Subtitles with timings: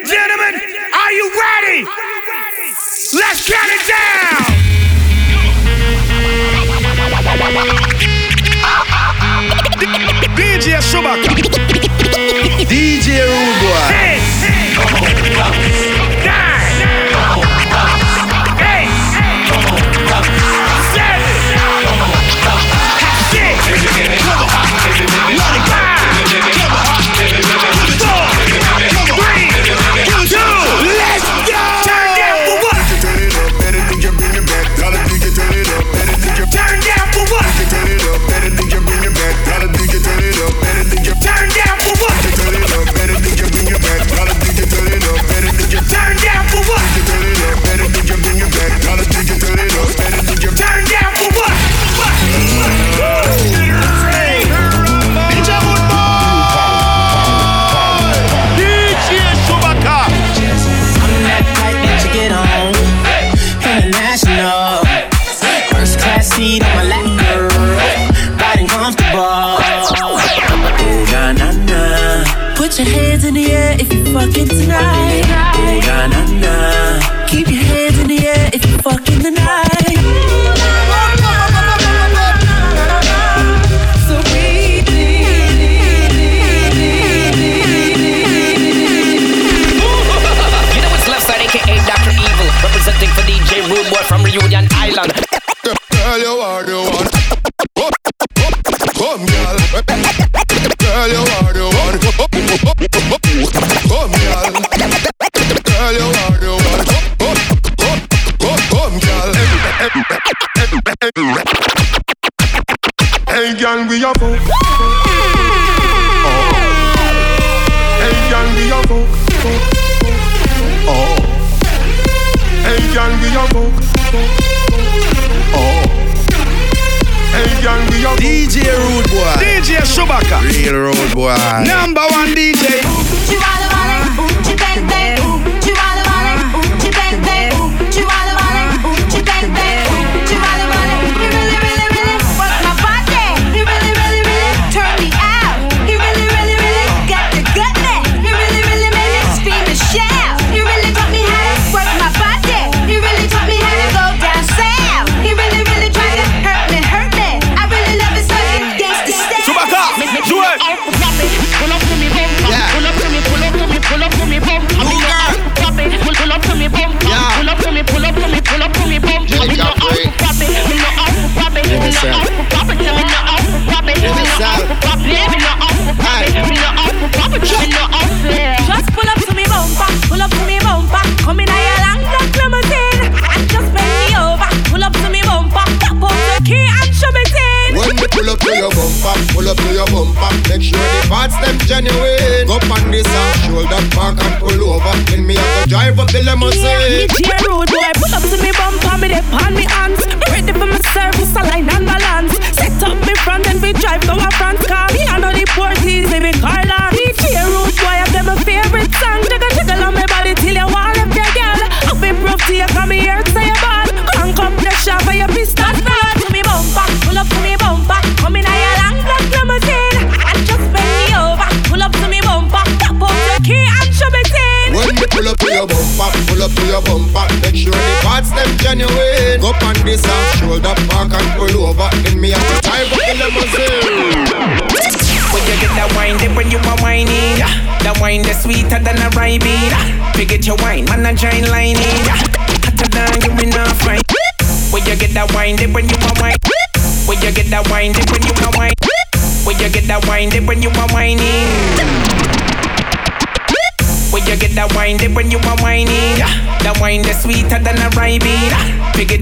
[0.00, 0.54] and gentlemen,
[0.94, 1.84] are you ready?
[3.12, 4.19] Let's count it down.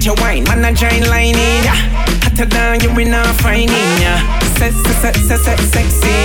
[0.09, 1.75] your wine, man a join line in ya.
[2.25, 4.17] Hotter than you, we not finding ya.
[4.57, 6.17] Sex, sex, sex, sex, sexy.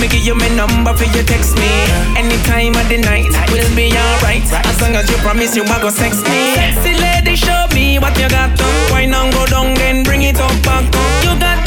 [0.00, 1.70] Me give you my number for you text me.
[2.18, 4.42] Any time of the night, we'll be alright.
[4.66, 6.54] As long as you promise you a go sex me.
[6.58, 8.50] Sexy lady, show me what you got.
[8.90, 10.84] Wine on, go down, then bring it up back.
[11.22, 11.59] You got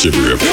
[0.00, 0.48] to her if she.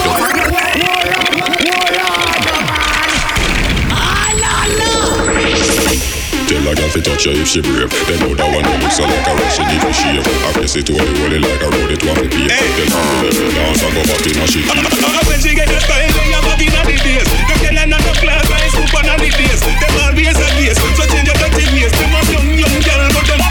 [6.48, 7.88] Tell a girl to touch her if she brave.
[8.12, 10.20] They know that one looks like a rush, she need shave.
[10.20, 12.52] I guess it only hold it like a road, it want to pay.
[12.52, 14.68] Tell her to let her dance and go back in her shit.
[15.32, 17.28] When she get the style, then you back in the days.
[17.48, 19.64] The girl and the class, I scoop on the days.
[19.64, 21.94] Them always a days, so change your dirty ways.
[21.96, 23.47] Them a young, young girl, but them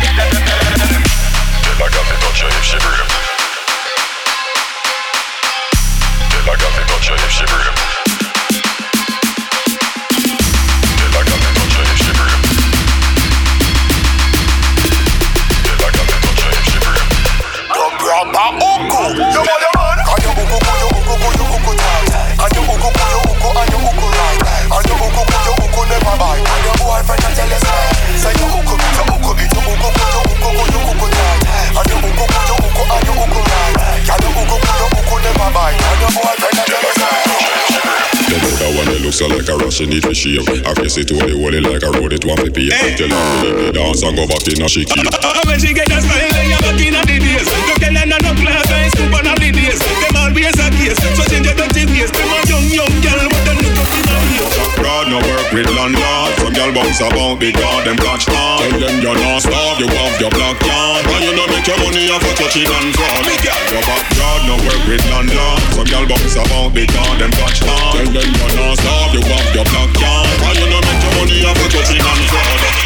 [7.06, 7.95] show you shiver him.
[39.76, 40.40] She need to shave.
[40.64, 42.72] I guess it only hold it like a road, it want to pay.
[42.96, 44.88] Tell her to dance and go back in her shit.
[44.88, 47.44] Uh, uh, uh, when she get the style, then you back in the days.
[47.44, 49.76] The girl and the class, I scoop on the days.
[49.76, 52.08] Them always a days, so change your dirty ways.
[52.08, 53.05] Them a young, young
[55.16, 59.16] no work with landlord Some girl bounce about because them catch on Tell them you're
[59.16, 61.04] not starved, you have your black card.
[61.06, 63.24] And you know make your money off of touching and fraud?
[63.72, 68.10] Your backyard no work with landlord Some girl bounce about because them catch on Tell
[68.12, 70.28] them you're not starved, you have your black card.
[70.28, 72.85] And you know make your money off of touching and fraud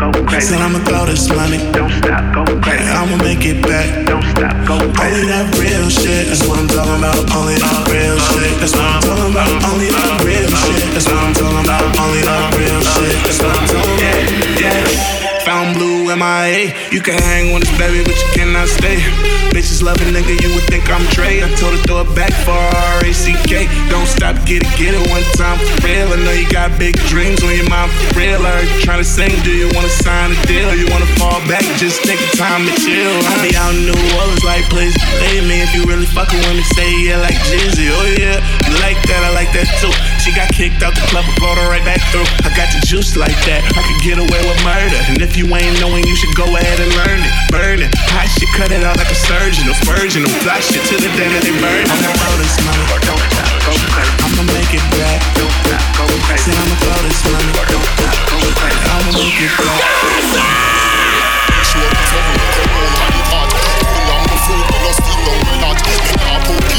[0.00, 0.56] Go crazy.
[0.56, 1.58] Said I'ma throw this money.
[1.76, 2.88] Don't stop, go crazy.
[2.88, 4.06] I'ma make it back.
[4.06, 5.20] Don't stop, go crazy.
[5.20, 6.24] Only that real shit.
[6.24, 7.20] That's what I'm talking about.
[7.36, 8.60] Only that real shit.
[8.64, 9.52] That's what I'm talking about.
[9.68, 10.88] Only that real shit.
[10.96, 11.84] That's what I'm talking about.
[12.00, 13.12] Only that real shit.
[13.28, 14.56] That's what I'm talking about.
[14.56, 15.29] Yeah, Yeah.
[15.44, 16.74] Found blue MIA.
[16.92, 19.00] You can hang with this baby, but you cannot stay.
[19.50, 21.42] Bitches love a nigga, you would think I'm Dre.
[21.42, 22.54] I told her throw it back for
[23.00, 23.66] R-A-C-K.
[23.90, 26.12] Don't stop, get it, get it one time for real.
[26.12, 28.38] I know you got big dreams on your mind for real.
[28.44, 30.70] I heard you trying to sing, do you wanna sign a deal?
[30.76, 33.16] You wanna fall back, just take the time to chill.
[33.26, 35.64] I be out in New Orleans like, please, believe me.
[35.64, 37.90] If you really fucking with me, say yeah like Jeezy.
[37.90, 38.38] Oh yeah,
[38.80, 39.92] like that, I like that too.
[40.20, 42.26] She got kicked out the club, I brought her right back through.
[42.42, 44.98] I got the juice like that, I could get away with murder.
[45.12, 47.32] And if you ain't knowing, you should go ahead and learn it.
[47.52, 49.68] Burn it, hot shit, cut it out like a surgeon.
[49.68, 51.84] No spurgeon, no fly shit to the day that they burn.
[51.86, 52.84] I'ma throw this money,
[53.70, 56.50] I'ma make it back, Don't stop, go crazy.
[56.56, 57.12] I'ma make
[59.44, 59.90] it back.
[59.92, 60.10] Don't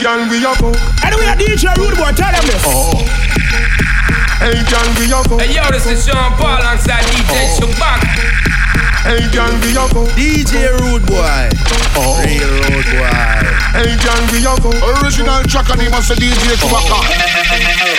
[0.00, 0.72] girl, we a go.
[1.04, 2.64] Anyway, a DJ Rude Boy, tell them this.
[2.64, 2.96] Oh.
[4.40, 5.36] Hey, girl, we a go.
[5.36, 8.00] Hey, yo, this is Sean Paul alongside DJ Shabak.
[8.00, 8.40] Oh.
[9.04, 10.08] Hey, girl, we a go.
[10.16, 11.48] DJ Rude Boy.
[12.00, 12.16] Oh.
[12.24, 13.12] Real Rude Boy.
[13.76, 14.72] Hey, girl, we a go.
[15.04, 17.00] Original track and he must say DJ Chewbacca.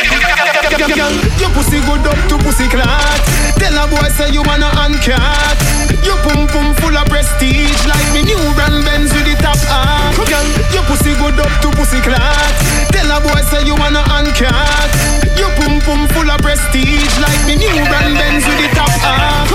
[0.09, 0.20] Girl,
[0.69, 3.21] your pussy good up to pussy clot.
[3.57, 5.57] Tell a boy say you wanna uncut.
[6.05, 10.13] Your pum pum full of prestige like me new brand Benz with the top hat.
[10.17, 12.53] Girl, your pussy good up to pussy clot.
[12.93, 14.91] Tell a boy say you wanna uncut.
[15.37, 19.49] Your pum pum full of prestige like me new brand Benz with the top hat.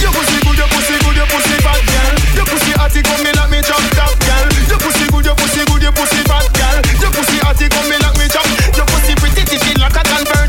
[0.00, 2.14] Your pussy good, your pussy good, your pussy fat, girl.
[2.36, 4.46] Your pussy hotty come me like me chop top, girl.
[4.68, 6.76] Your pussy good, your pussy good, your pussy fat, girl.
[7.00, 8.46] Your pussy hotty come me like me chop.
[8.76, 10.45] Your pussy pretty titty like a convertible,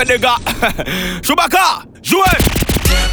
[0.06, 1.20] Chewbacca, café des.
[1.22, 2.24] Chewbacca, jouez.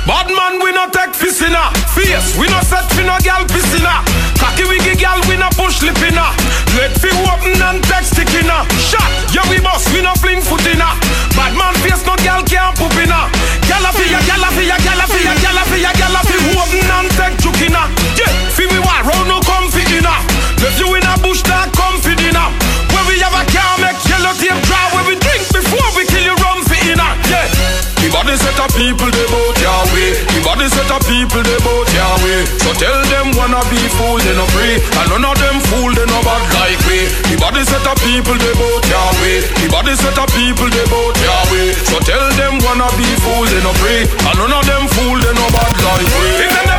[0.08, 1.68] Bad man, we not take fisina.
[1.92, 4.00] Fierce, we not set fi no gal piscina.
[4.40, 6.32] Cocky wiggy gal, we not push lipina.
[6.80, 8.64] Let fi open and take stickina.
[8.80, 9.04] Shot,
[9.36, 10.96] yeah we boss, we not fling footina.
[11.36, 13.28] Bad man face no gal can't poopina.
[13.68, 16.88] Gala fi ya, gala fi ya, gala fi ya, gala fi ya, gala fi open
[16.88, 17.84] and take chukina.
[18.16, 20.16] Yeah, fi we war round no come fi inna.
[20.64, 22.48] Left you in a bush that come fi dinner.
[22.96, 24.87] Where we have a car make yellow tape dry.
[28.28, 30.12] Body set of people they your way.
[30.36, 32.44] The body set of people they your way.
[32.60, 36.04] So tell them wanna be fool they no free, and none of them fool they
[36.12, 37.08] no bad like we.
[37.32, 39.48] The body set of people they your way.
[39.64, 41.72] The body set of people they your way.
[41.88, 45.32] So tell them wanna be fool they no free, and none of them fool they
[45.32, 46.77] no bad like we.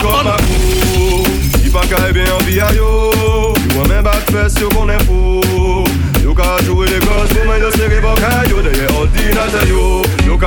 [0.02, 0.46] bad, man.
[2.74, 3.54] Yo.
[4.02, 4.22] Bad
[4.60, 5.84] yo qu'on est fou.
[6.22, 7.88] Yo qu'a yo c'est
[8.48, 10.02] yo d'ailleurs ordinateur yo.
[10.26, 10.38] Yo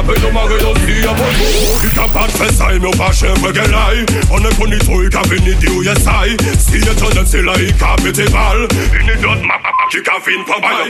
[0.00, 1.38] apen nou mare nou si a bon
[1.80, 4.02] Ki ta pat fesay, mi ou pa chefe gelay
[4.34, 7.56] Ane koni tou i ka vini di ou yesay Si ye ton dem si la
[7.60, 8.64] i ka pete bal
[9.00, 10.88] Ini dot ma pa pa ki ka vin pa bay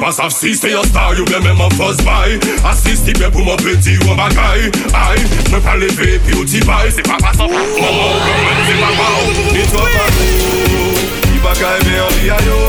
[0.71, 2.39] Yo star, yo be men man fos bay
[2.71, 5.19] Asis ti be pou mwen peti ou bagay Ay,
[5.51, 8.61] mwen pa leve pi ou ti bay Se pa pa sa pa, mwen mwen mwen
[8.67, 9.21] si ma baw
[9.55, 9.65] Ni
[11.31, 12.61] i bagay ve an li a yo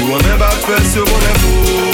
[0.00, 1.85] You an e bon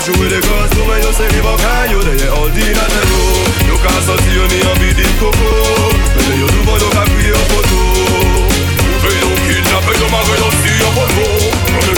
[0.00, 0.40] can't wanna
[0.88, 2.64] me, you say give on the
[3.84, 4.64] not stop you need
[5.20, 5.52] coco
[6.32, 7.08] you do but you not
[7.52, 7.76] photo.
[9.02, 9.96] Ve yo photo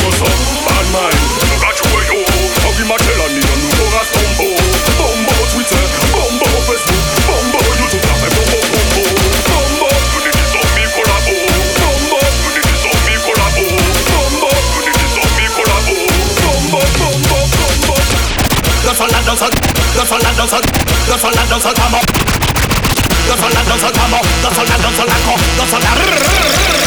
[0.02, 0.10] go
[0.66, 2.26] bad mind, you got you you
[4.38, 4.63] go
[18.94, 19.48] falla dansa,
[19.96, 20.58] la falla dansa,
[21.08, 21.70] la falla dansa
[23.28, 25.24] la falla dansa la falla dansa la falla
[25.58, 26.83] dansa la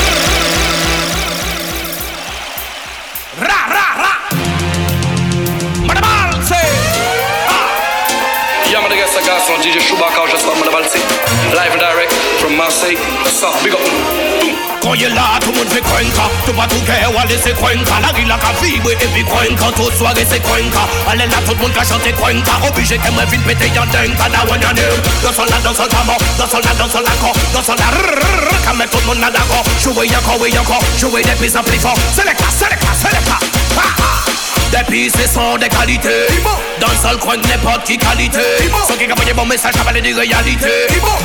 [9.57, 10.45] on DJ Chewbacca, just.
[11.55, 12.97] Live and direct from Marseille,
[13.63, 13.81] Big Up.
[14.81, 17.99] Koye la tout moun fe kwenka Tout pa tout ke wale se kwenka.
[17.99, 20.85] La rila ka vibre e pi kwenka Tout soare se kwenka.
[21.09, 24.29] Ale la tout moun ka chante kwenka Oblige ke mwen fin pete yon denka.
[24.29, 26.45] Da wan yon yon la danson kamo la
[26.77, 30.53] danson la ko Danson la rrrr Kame tout moun na dako Jouwe yon ko we
[30.53, 33.56] yon ko Jouwe de pis an pli fon Selekta selekta selekta
[34.71, 36.09] Des pistes sont de kalite
[36.81, 38.43] Dans sol kwen nepot ki kalite
[38.87, 40.67] Son ki kapoye bon mesaj kapale di realite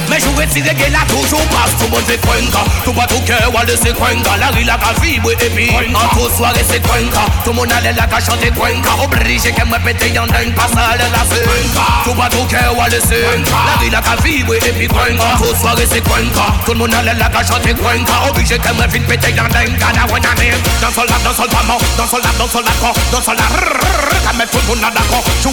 [0.09, 3.35] Men jou retire gen la toujou pas Tou bon se kwenka Tou ba tout ke
[3.53, 7.53] wale c'est kwenka La ri la ka vibre epi An tou soare se kwenka Tou
[7.53, 11.43] moun ale la ka chante kwenka Oblige ke mwen pete yon den pasale la se
[11.43, 15.51] Kwenka Tou tout tou ke c'est La ri la ka vibre epi Kwenka An tou
[15.59, 19.35] soare se kwenka Tou moun ale la ka chante kwenka Oblige ke mwen fin pete
[19.35, 20.55] yon den Kana wana men
[20.95, 21.63] sol la, dans sol pa
[21.97, 23.49] Dans sol la, dans sol la, dans sol cola
[24.25, 25.53] Kame fulfuna dako tout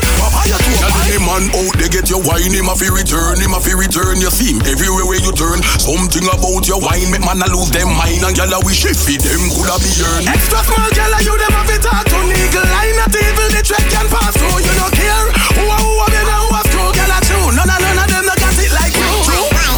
[0.51, 1.07] You to a pie?
[1.07, 4.19] Any man out they get your wine, him a fi return, him a fi return.
[4.19, 5.63] You see him everywhere where you turn.
[5.79, 8.99] Something about your wine make man a lose them mind and gyal a wish if
[9.07, 10.27] it them coulda be earned.
[10.27, 13.87] Extra small gyal you them have it talk to nigga line not evil the track
[13.87, 15.23] can pass through you don't care
[15.55, 17.95] who a who a been and who a screw gyal a true none of none
[18.03, 19.07] of them no got it like you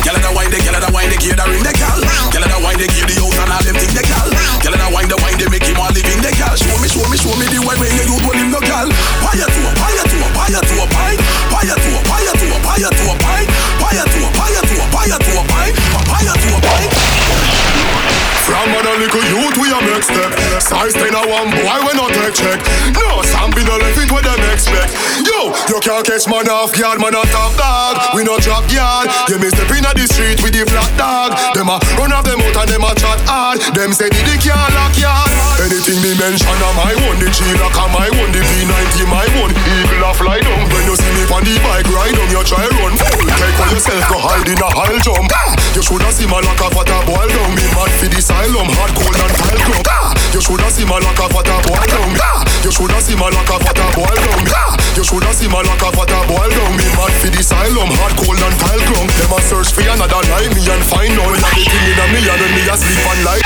[0.04, 1.96] Gyal da wine, the gyal wine, the gear da ring the gal.
[2.34, 4.28] Gyal da wine, the gear the house and all them thing the gal.
[4.60, 6.52] Gyal da wine, the wine, they make him all live in the gal.
[6.60, 8.43] Show me, show me, show me the way where you use
[20.74, 22.58] Size 10 a one boy we no take check.
[22.98, 24.90] No Sam be no left it what them expect.
[25.22, 29.10] Yo, you can't catch man off guard Man a top dog, we no drop yard.
[29.30, 31.34] You me step in the street with the flat dog.
[31.58, 33.58] Them a run off them out and them a chat hard.
[33.74, 35.34] Them say the dick can't lock yard.
[35.58, 39.54] Anything me mention a my one The G-Lock a my one The V90 my one
[39.54, 40.66] Eagle a fly down.
[40.70, 44.02] When you see me on the bike ride down You try run Take on yourself
[44.10, 45.30] go hide in a high jump.
[45.78, 47.54] You shoulda see my lock up at a boil down.
[47.54, 51.38] Me mad for the asylum Hard cold and club You shoulda see my lock up
[51.38, 52.44] at a boil down.
[52.66, 54.44] You shoulda see my lock up at a boil down.
[54.98, 57.90] You shoulda see my lock up at a boil down Me mad for the asylum.
[57.96, 61.40] Hard cold and tile club Them a search for another lie Me and find out.
[61.40, 63.42] Everything in a me and then me a sleep and lie.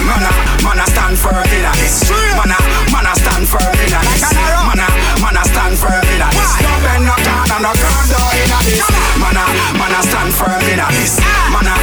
[0.00, 0.32] Man a,
[0.64, 2.08] man a stand firm in a this.
[2.36, 2.58] Man a,
[2.92, 4.24] man a stand firm in a this.
[4.32, 4.88] Man a,
[5.20, 6.52] man a stand firm in a this.
[6.60, 8.80] No bend no corner, no calm down in a this.
[9.20, 9.44] Man a,
[9.76, 11.20] man a stand firm in a this.
[11.20, 11.52] Ah.
[11.52, 11.79] Man a,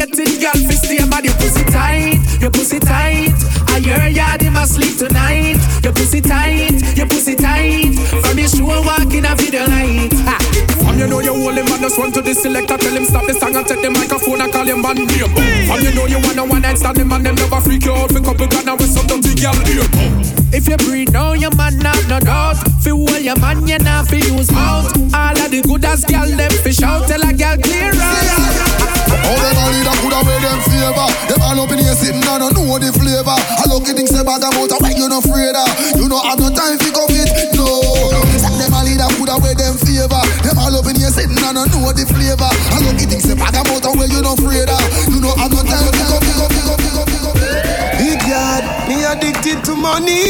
[0.00, 3.34] 18 girl fi stay, but your pussy tight, your pussy tight.
[3.68, 5.56] I hear ya, they must sleep tonight.
[5.82, 7.94] Your pussy tight, your pussy tight.
[8.24, 10.12] From your show walking a video light.
[10.26, 10.38] Ah.
[10.84, 13.34] From you know you hold him just run to the selector, tell him stop the
[13.34, 15.30] song and take the microphone and call him band name.
[15.66, 18.10] From you know you wanna one night stand him and them never freak you out
[18.10, 19.86] for couple gun and with some dirty girl here.
[20.52, 22.56] If you breathe now, your man have no doubt.
[22.82, 24.90] Fi hold your man, you not fi use mouth.
[25.14, 28.95] All of the good as girl them fi shout, tell a girl clear out.
[29.26, 31.08] All them all leader coulda wear them favor.
[31.26, 33.34] Them all up in here sitting down and know the flavor.
[33.34, 35.68] I look at things say bag about a when you no afraid of.
[35.98, 37.30] You know have no time fi come it.
[37.58, 37.66] No.
[38.58, 40.22] Them all leader coulda wear them favor.
[40.46, 42.50] Them all up in here sitting down and know the flavor.
[42.50, 44.82] I look at things say bag about a when you no afraid of.
[45.10, 46.26] You know have no time fi come.
[47.98, 50.22] Big yard, me addicted to money.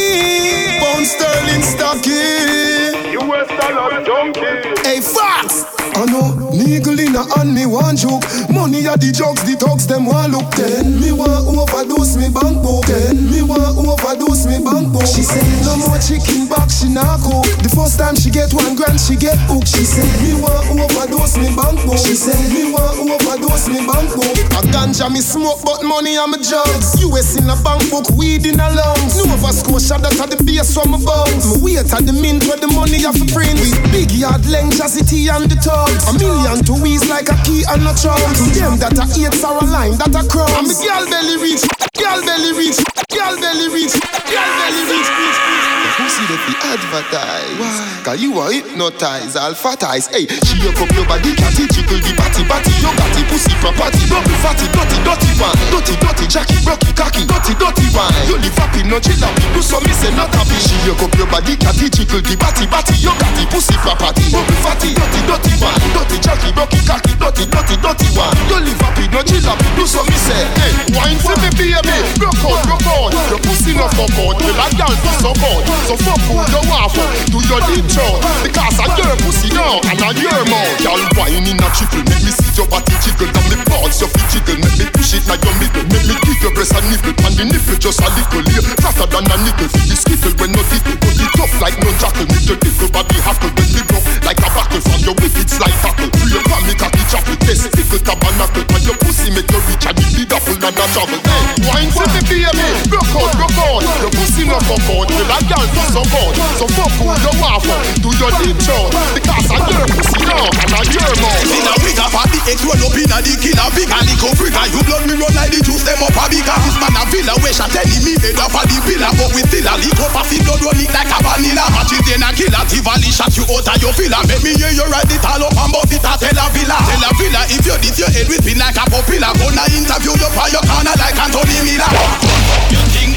[0.81, 3.13] Pound sterling stocking.
[3.21, 4.81] US dollar junkie.
[4.81, 5.65] Hey, Fox!
[5.97, 6.36] I know,
[6.67, 8.27] niggle in a hand, me want joke.
[8.51, 10.51] Money are the drugs, the dogs, them want look.
[10.59, 12.83] Then me want overdose me bank book.
[12.85, 15.07] Then me want overdose me bank book.
[15.07, 17.47] She said, no more chicken back, she not cook.
[17.63, 19.71] The first time she get one grand, she get hooked.
[19.71, 21.95] She said, me want overdose me bank book.
[22.03, 24.35] She said, me want overdose me bank book.
[24.59, 26.99] A ganja me smoke, but money I'm a drugs.
[27.07, 29.15] US in a bank book, weed in a lungs.
[29.23, 31.47] Nova Scotia, that at the base from my bones.
[31.47, 33.55] Me wait at the mint where the money have to print.
[33.63, 35.87] With big yard length, city and the tub.
[36.09, 38.17] A million to weeds like a key and a charm.
[38.17, 40.49] To them that a eight are a line that a crumb.
[40.55, 41.63] And me girl belly reach,
[41.97, 42.79] girl belly reach,
[43.13, 43.93] girl belly reach,
[44.31, 45.76] girl belly reach, reach, reach.
[45.97, 47.57] Pussy that we advertise.
[47.57, 48.05] Why?
[48.05, 50.13] Cause you are hypnotized, alphatize.
[50.13, 52.13] Hey, she hook up your body, catty, jiggle the
[52.45, 52.69] body.
[52.77, 54.05] You got the pussy property.
[54.05, 55.57] Don't fatty, dirty, dirty one.
[55.73, 58.13] Dirty, dirty, Jackie, Rocky, cocky, dirty, dirty one.
[58.29, 59.33] You live happy, no chill out.
[59.57, 60.57] Do some me say not happy.
[60.61, 62.93] She hook up your body, catty, jiggle the body.
[63.01, 64.29] You got the pussy property.
[64.29, 65.73] Don't fatty, dirty, dirty one.
[65.97, 68.33] Dirty, Jackie, Rocky, cocky, dirty, dirty, dirty one.
[68.53, 69.57] You live happy, no chill out.
[69.73, 71.97] Do some me say, hey, wine for me, baby.
[72.21, 73.11] Rock out, rock out.
[73.33, 74.37] Your pussy no fuck out.
[74.45, 74.93] You like girl
[75.25, 75.65] suck out.
[75.87, 76.59] So fuck who you
[76.91, 77.07] for.
[77.31, 78.19] Do your deep throat.
[78.43, 80.75] Because I your pussy now and I your mouth.
[80.83, 82.03] Girl wine in a triple.
[82.11, 83.31] Make me see your body jiggle.
[83.31, 84.59] Down the balls your feet jiggle.
[84.59, 85.87] Make me push it like your middle.
[85.87, 87.15] Make me kick your breast and nipple.
[87.23, 88.43] And the nipple just a little.
[88.51, 89.71] Yeah, faster than a nickel.
[89.71, 90.97] Feel the skiffle when no tickle.
[90.99, 92.27] Put it tough like no jackal.
[92.35, 93.51] Make your tickle body hackle.
[93.55, 94.83] When me rough like a buckle.
[94.83, 96.11] From your whip it's like tackle.
[96.19, 97.35] Free your make a chapel.
[97.47, 98.67] Testicle tabernacle.
[98.75, 99.87] And your pussy make you reach.
[99.87, 101.15] And the big apple and a travel.
[101.15, 102.67] Hey, wine for me baby.
[102.91, 103.87] Rock out, rock out.
[104.03, 105.07] Your pussy no fuck out.
[105.15, 106.33] You like girl to suck out.
[106.57, 107.77] So fuck who you want for.
[107.77, 108.89] Uh, do your deep throat.
[109.13, 111.53] Because I your pussy now and I your mouth.
[111.53, 114.05] In a wig up at the edge, roll up in a the killer big and
[114.09, 114.65] lick up freaker.
[114.73, 116.57] You blood me run like the juice, them up a bigger.
[116.65, 119.67] This man a villa where shot enemy head off a the pillar, but we still
[119.69, 121.65] a lick up a fi blood run it like a vanilla.
[121.73, 124.19] Match it in a killer, Tivoli shot you out of your villa.
[124.25, 126.77] Make me hear you ride it all up and bust it a tell a villa.
[126.77, 129.31] Tell a villa if you did your head with me like a popular.
[129.37, 131.91] Gonna interview you for your corner like Anthony Miller.
[131.91, 132.97] Up up it up, up up it up, up up it up, it up, it
[132.97, 133.16] up, it up, it up, it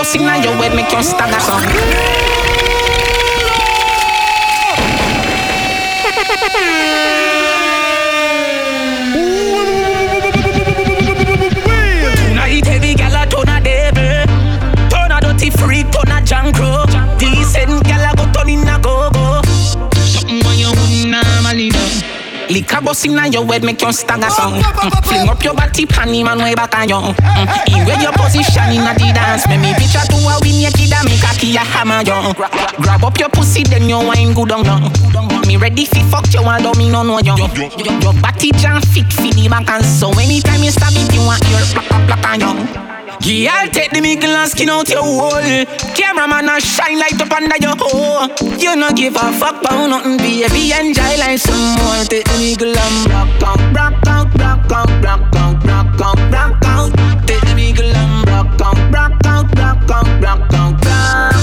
[0.00, 2.39] bust inna your head make you stagger some
[22.80, 25.04] Bust inna your head make you stagger mm.
[25.04, 26.96] Fling up your body pan him and way back on you.
[26.96, 27.76] Mm.
[27.76, 29.46] In where your position inna the dance.
[29.48, 32.34] Make me picture to a win your kid and make a key a hammer you
[32.34, 35.46] Gra- Grab up your pussy then you wine good on you.
[35.46, 37.36] Me ready fi fuck you although me no know you.
[37.36, 41.20] Your, your body jam fit fi the back and so anytime you stab it you
[41.26, 45.02] want your plak plak plak on you Girl, take the mickle and skin out your
[45.02, 45.66] hole.
[45.94, 48.28] Cameraman a shine light up under your hole.
[48.56, 50.72] You no give a fuck about nothing, baby.
[50.72, 52.04] Enjoy like some more.
[52.04, 56.64] Take the mickle and rock out, rock out, rock out, rock out, rock out, rock
[56.64, 57.26] out.
[57.26, 61.39] Take the mickle and rock out, rock out, rock out, rock out, rock out.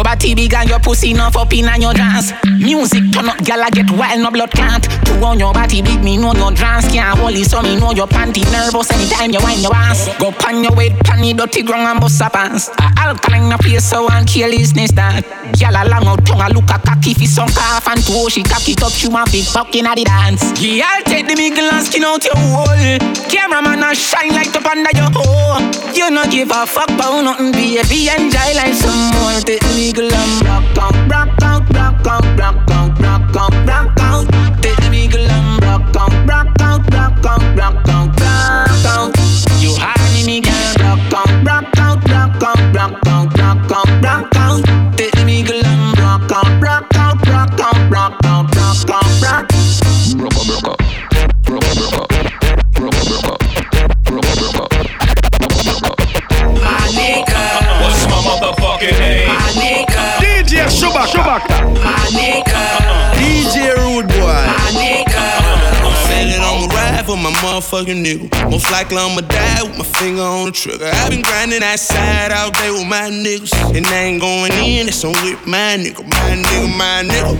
[0.00, 2.32] Your body big and your pussy enough up in and your dance.
[2.56, 4.82] Music turn up, gal I get wild, no blood can't.
[4.82, 7.92] To on your body big, me know your dance can't hold it, so me know
[7.92, 10.08] your panty nervous anytime you wind your ass.
[10.16, 12.70] Go pan your weight, pan dirty ground and bust a pants.
[12.80, 15.20] A alkaline a place so and kill business that.
[15.60, 18.30] Gal a long out tongue, a look a cocky fi some calf and toe.
[18.30, 20.56] She cock it up, want big fucking at the dance.
[20.62, 22.96] Yeah, I'll take the big and skin out your hole.
[23.28, 25.60] Cameraman a shine like the under your hole.
[25.92, 28.08] You not give a fuck about nothing, baby.
[28.08, 29.36] Enjoy like some more.
[29.44, 34.00] Take the big and rock out, rock out, rock out, rock out, rock out, rock
[34.00, 34.26] out.
[34.62, 39.16] Take the big and rock out, rock out, rock out, rock out, rock out.
[39.60, 44.36] You honey me girl, rock out, rock out, rock out, rock out, rock out, rock
[44.36, 44.96] out.
[44.96, 49.50] Take the big and rock out, rock out, rock out, rock out, rock out, rock.
[50.16, 50.79] Rock out, rock out,
[60.90, 61.56] DJ Shubaka.
[62.10, 63.12] Shubaka.
[63.14, 64.26] DJ Rude Boy.
[64.26, 65.22] My nigga.
[66.06, 68.50] Said that I'ma ride for my motherfucking nigga.
[68.50, 70.90] Most likely I'ma die with my finger on the trigger.
[70.92, 73.52] I've been grinding that side all day with my niggas.
[73.76, 76.02] And I ain't going in, that's on with my nigga.
[76.02, 77.38] My nigga, my nigga.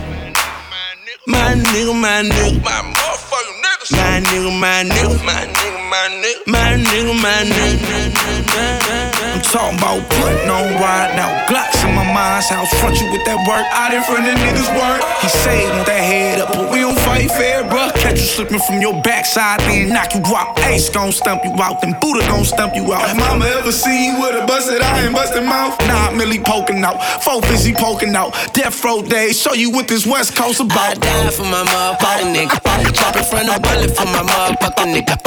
[1.27, 2.63] My nigga, my nigga.
[2.63, 3.91] My motherfucking niggas.
[3.91, 5.19] My nigga, my nigga.
[5.25, 6.47] My nigga, my nigga.
[6.47, 9.01] My nigga, my nigga.
[9.03, 9.10] I'm
[9.51, 11.27] talking about putting on riding now.
[11.51, 12.71] Glocks in my mind's house.
[12.79, 15.03] Front you with that work out in front of niggas' work.
[15.19, 17.91] He say want that head up, but we don't fight fair, bruh.
[17.99, 20.57] Catch you slipping from your backside, then knock you out.
[20.71, 23.03] Ace gon' stump you out, then Buddha gon' stump you out.
[23.11, 25.75] Have mama ever seen you with a busted eye and busted mouth?
[25.83, 28.31] Nah, Millie poking out, four fizzy poking out.
[28.53, 31.01] Death row days, show you what this West Coast I about.
[31.01, 32.55] die for my motherfucking nigga.
[32.95, 35.19] Chop in front of bullet for my motherfucking nigga.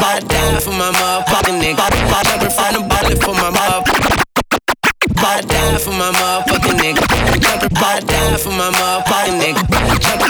[0.00, 1.84] I die for my motherfucking nigga.
[2.24, 4.29] Chop in front of bullet for my motherfucking
[5.22, 7.04] I die for my motherfucking nigga.
[7.76, 9.62] I die for my motherfucking nigga.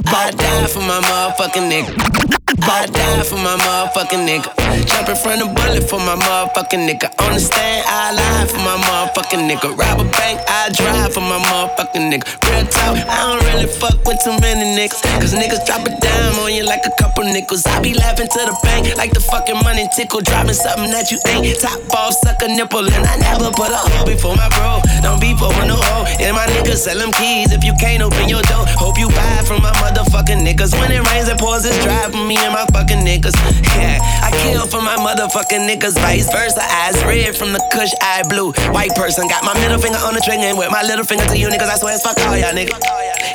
[0.07, 2.31] I die for my motherfucking nigga.
[2.63, 4.51] I die for my motherfucking nigga.
[4.87, 7.09] Jump in front of bullet for my motherfucking nigga.
[7.23, 9.77] On the stand, I lie for my motherfucking nigga.
[9.79, 12.27] Rob a bank, I drive for my motherfucking nigga.
[12.51, 15.03] Real talk, I don't really fuck with too many niggas.
[15.21, 17.67] Cause niggas drop a dime on you like a couple nickels.
[17.67, 20.21] I be laughing to the bank like the fucking money tickle.
[20.21, 21.59] Dropping something that you ain't.
[21.61, 22.87] Top off, suck a nipple.
[22.87, 24.80] And I never put a hoe before my bro.
[25.03, 26.07] Don't be for no hoe.
[26.21, 28.65] And my niggas sell them keys if you can't open your door.
[28.77, 30.73] Hope you buy from my motherfucking niggas.
[30.79, 33.35] When it rains, it pours, it's dry for me and my fucking niggas.
[33.77, 35.99] Yeah, I kill for my motherfucking niggas.
[35.99, 38.53] Vice versa, eyes red from the kush, eye blue.
[38.71, 41.37] White person got my middle finger on the trigger and with my little finger to
[41.37, 41.71] you niggas.
[41.71, 42.79] I swear it's fuck all y'all niggas.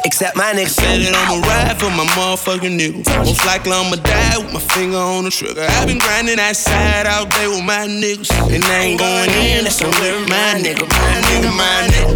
[0.05, 0.77] Except my niggas.
[0.79, 3.03] Said that I'ma ride for my motherfucking nigga.
[3.19, 5.65] Most likely I'ma die with my finger on the trigger.
[5.67, 8.31] i been grinding that side all day with my niggas.
[8.47, 9.91] And I ain't going in, that's on
[10.29, 10.87] my nigga.
[10.87, 11.51] My nigga, nigga.
[11.51, 12.15] My nigga,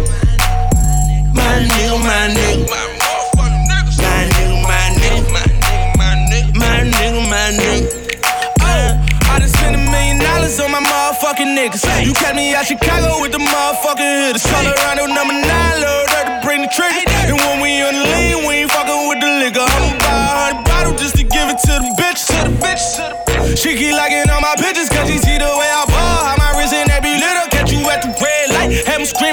[1.34, 1.96] my nigga.
[2.68, 2.78] My
[3.68, 3.98] niggas.
[4.00, 5.28] My nigga, my nigga.
[5.98, 7.20] My nigga, my nigga.
[7.28, 7.90] My nigga,
[9.28, 11.84] I done spent a million dollars on my motherfucking niggas.
[12.04, 14.42] You kept me out Chicago with the motherfucking hitters.
[14.46, 17.04] Colorado number nine, Lord, to bring the trigger.
[17.28, 19.60] And when we on the lean, we ain't fucking with the liquor.
[19.60, 22.84] I'ma buy a hundred bottle just to give it to the bitch, to the bitch.
[23.56, 25.18] She keep liking all my pictures, cause she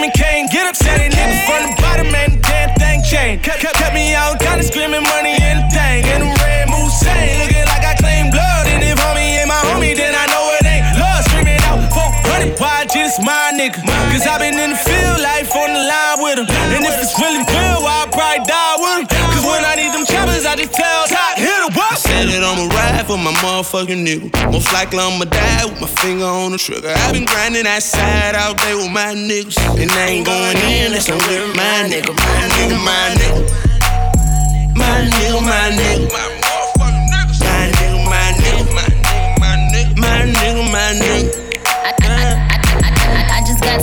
[0.08, 0.76] Screaming, can't get up.
[0.76, 3.44] Said niggas from the bottom, the damn thing changed.
[3.44, 6.06] Kept, kept, kept me out, kinda screaming money in the thing.
[6.06, 8.68] And the red moose saying, looking like I claim blood.
[8.68, 11.24] And if homie ain't my homie, then I know it ain't love.
[11.26, 13.84] Screaming out 400 YG, it's my nigga.
[14.12, 15.07] Cause I been in the field,
[23.10, 24.52] I'ma for my motherfucking nigga.
[24.52, 26.90] Most likely I'ma die with my finger on the trigger.
[26.90, 29.58] I've been grinding that side all day with my niggas.
[29.82, 32.12] And I ain't going in, that's on with my nigga.
[32.12, 33.44] My nigga, my nigga.
[34.76, 36.12] My nigga, my nigga.
[36.12, 37.40] My niggas.
[37.40, 38.76] My nigga, my nigga.
[39.40, 40.72] My nigga, my nigga.
[40.72, 41.47] My nigga.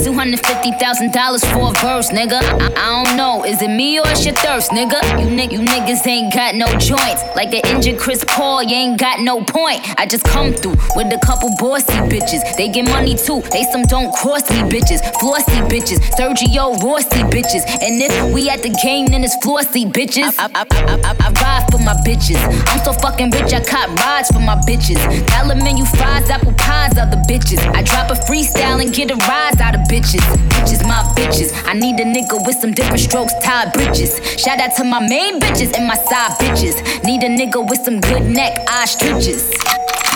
[0.06, 2.40] I just got $250,000 for a verse, nigga.
[2.42, 5.00] I, I don't know, is it me or it's your thirst, nigga?
[5.18, 7.22] You, ni- you niggas ain't got no joints.
[7.34, 9.80] Like an injured Chris Paul, you ain't got no point.
[9.98, 12.56] I just come through with a couple bossy bitches.
[12.56, 15.00] They get money too, they some don't cross me bitches.
[15.20, 17.64] Flossy bitches, Sergio Rossi bitches.
[17.80, 20.34] And if we at the game, then it's flossy bitches.
[20.38, 22.36] I, I, I, I, I ride for my bitches.
[22.68, 25.00] I'm so fucking rich, I cop rides for my bitches.
[25.28, 27.58] Dollar menu fries, apple pies, other bitches.
[27.74, 29.93] I drop a freestyle and get a rise out of bitches.
[29.94, 31.52] Bitches, Bitches, my bitches.
[31.66, 34.18] I need a nigga with some different strokes, tied bridges.
[34.42, 36.74] Shout out to my main bitches and my side bitches.
[37.04, 39.54] Need a nigga with some good neck, ostriches.
[39.62, 40.13] Hold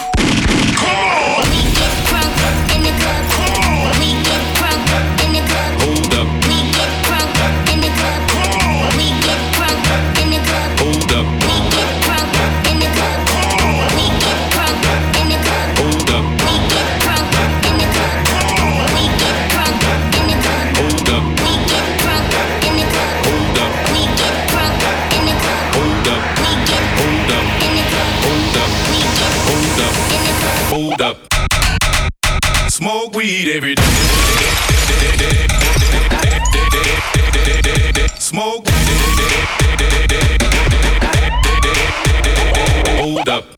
[33.16, 33.82] weed every day.
[38.18, 38.68] Smoke.
[42.98, 43.57] Hold up.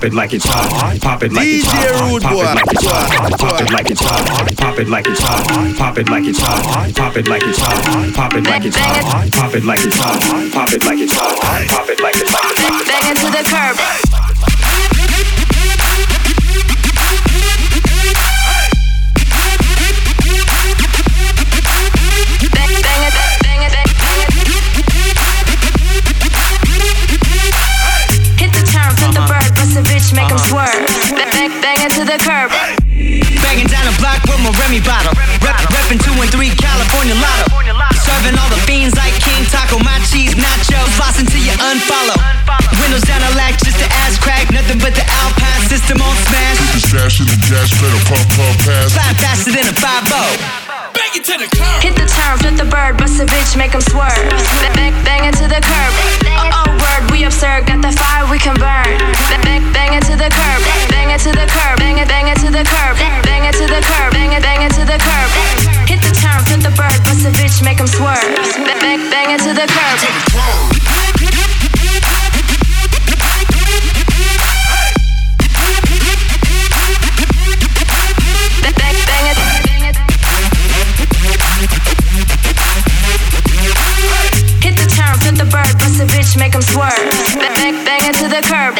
[0.00, 0.98] Pop it like it's hot.
[1.02, 2.22] Pop it like it's DJ hot.
[2.22, 3.38] Pop it like it's hot.
[3.38, 4.56] Pop it like it's hot.
[4.56, 5.76] Pop it like it's hot.
[5.76, 6.94] Pop it like it's hot.
[6.96, 8.14] Pop it like it's hot.
[8.14, 9.30] Pop it like it's hot.
[9.30, 10.52] Pop it like it's hot.
[10.52, 11.68] Pop it like it's hot.
[11.68, 12.86] Pop it like it's hot.
[12.86, 14.09] Bang into the curb.
[34.80, 35.14] Remy bottle.
[35.44, 37.48] Rep, reppin' two and three California lotto.
[37.94, 40.88] Serving all the fiends like King Taco, my cheese nachos.
[40.96, 42.16] Flossing till you unfollow.
[42.80, 44.50] Windows down I lack just to ass crack.
[44.50, 46.58] Nothing but the Alpine system on smash.
[46.72, 48.92] The stash in the gas pedal, pump, pump, pass.
[48.92, 50.59] Fly faster than a 5
[51.10, 51.82] Bang it to the curb.
[51.82, 54.14] Hit the turn, flip the bird, bust a bitch, make 'em swerve.
[54.62, 55.92] Bang, bang, bang it to the curb.
[56.38, 58.86] Oh, oh, word, we absurd, got that fire we can burn.
[59.26, 60.62] Bang, bang, bang it to the curb.
[60.94, 61.82] Bang it to the curb.
[61.82, 62.94] Bang it, bang it to the curb.
[63.26, 64.12] Bang it to the curb.
[64.14, 65.30] Bang it, bang it to the curb.
[65.90, 68.30] Hit the turn, flip the bird, bust a bitch, make 'em swerve.
[68.54, 70.89] Bang, bang, bang it to the curb.
[85.50, 86.94] Bird, bust a bitch, make 'em swerve.
[87.34, 88.78] Bang, bang, bang it to the curb.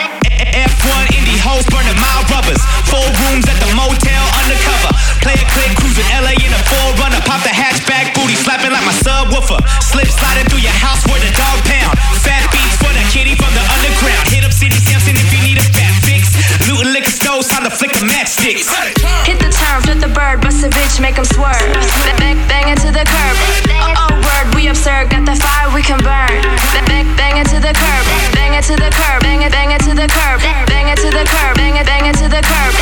[0.54, 2.62] F1 Indy hoes burning mild rubbers.
[2.86, 4.94] Four rooms at the motel undercover.
[5.20, 7.20] Play a click, cruising LA in a 4Runner.
[7.26, 9.58] Pop the hatchback, booty slapping like my subwoofer.
[9.82, 11.98] Slip sliding through your house where the dog pound.
[12.22, 14.28] Fat beats for the kitty from the underground.
[14.30, 15.89] Hit up City Sampson if you need a fat.
[16.68, 18.68] Looting liquor stores, time to flick the matchsticks.
[19.24, 21.56] Hit the turn, flip the bird, bust a bitch, make 'em swerve.
[22.04, 23.36] Bang, bang, bang it to the curb.
[23.80, 26.30] Oh, oh, word, we absurd, got that fire we can burn.
[26.74, 28.04] Bang, bang, bang it to the curb.
[28.36, 29.22] Bang it to the curb.
[29.22, 30.38] Bang it, bang it to the curb.
[30.68, 31.56] Bang it to the curb.
[31.56, 32.72] Bang it, bang it to the curb.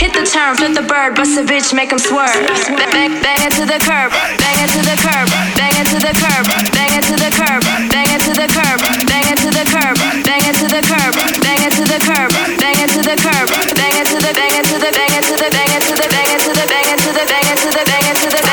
[0.00, 2.32] Hit the turn, flip the bird, bust a bitch, make 'em swerve.
[2.78, 4.10] Bang, bang, bang it to the curb.
[4.42, 5.26] Bang it to the curb.
[5.58, 6.44] Bang it to the curb.
[6.76, 7.60] Bang it to the curb.
[7.92, 8.78] Bang it to the curb.
[9.10, 10.27] Bang it to the curb.
[10.48, 11.14] The curb.
[11.42, 12.32] Bang it to the curb.
[12.58, 13.48] Bang it to the curb.
[13.76, 16.08] Bang it to the bang to the bang it to the bang it to the
[16.08, 18.28] bang it to the bang it to the bang it to the bang it to
[18.30, 18.47] the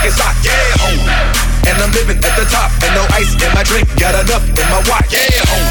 [0.00, 0.44] my motherfucking.
[0.44, 1.04] Yeah, home.
[1.68, 4.66] And I'm living at the top, and no ice in my drink, got enough in
[4.72, 5.12] my watch.
[5.12, 5.68] Yeah, home.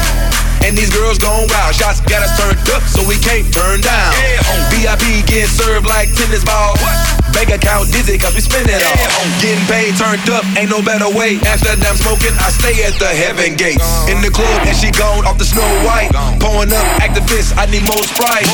[0.62, 1.74] And these girls gone wild.
[1.74, 4.12] Shots got us turned up, so we can't turn down.
[4.12, 4.54] Yeah, oh.
[4.54, 7.19] on VIP getting served like tennis balls.
[7.32, 8.98] Bank account dizzy, cause we spend it all.
[9.40, 11.38] Getting paid, turned up, ain't no better way.
[11.46, 13.86] After I'm smoking, I stay at the heaven gates.
[14.10, 16.10] In the club, and she gone off the snow white.
[16.42, 18.46] Pouring up Actavis, I need more sprite.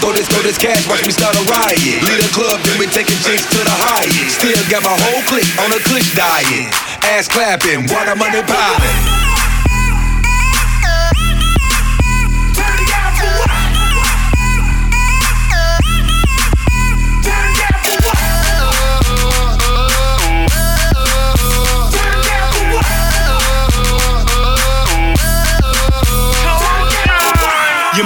[0.00, 2.04] Throw this, throw this cash, watch me start a riot.
[2.04, 4.38] Lead a club, then we taking chicks to the highest.
[4.38, 6.70] Still got my whole clique on a click diet.
[7.04, 9.47] Ass clapping, water money piling.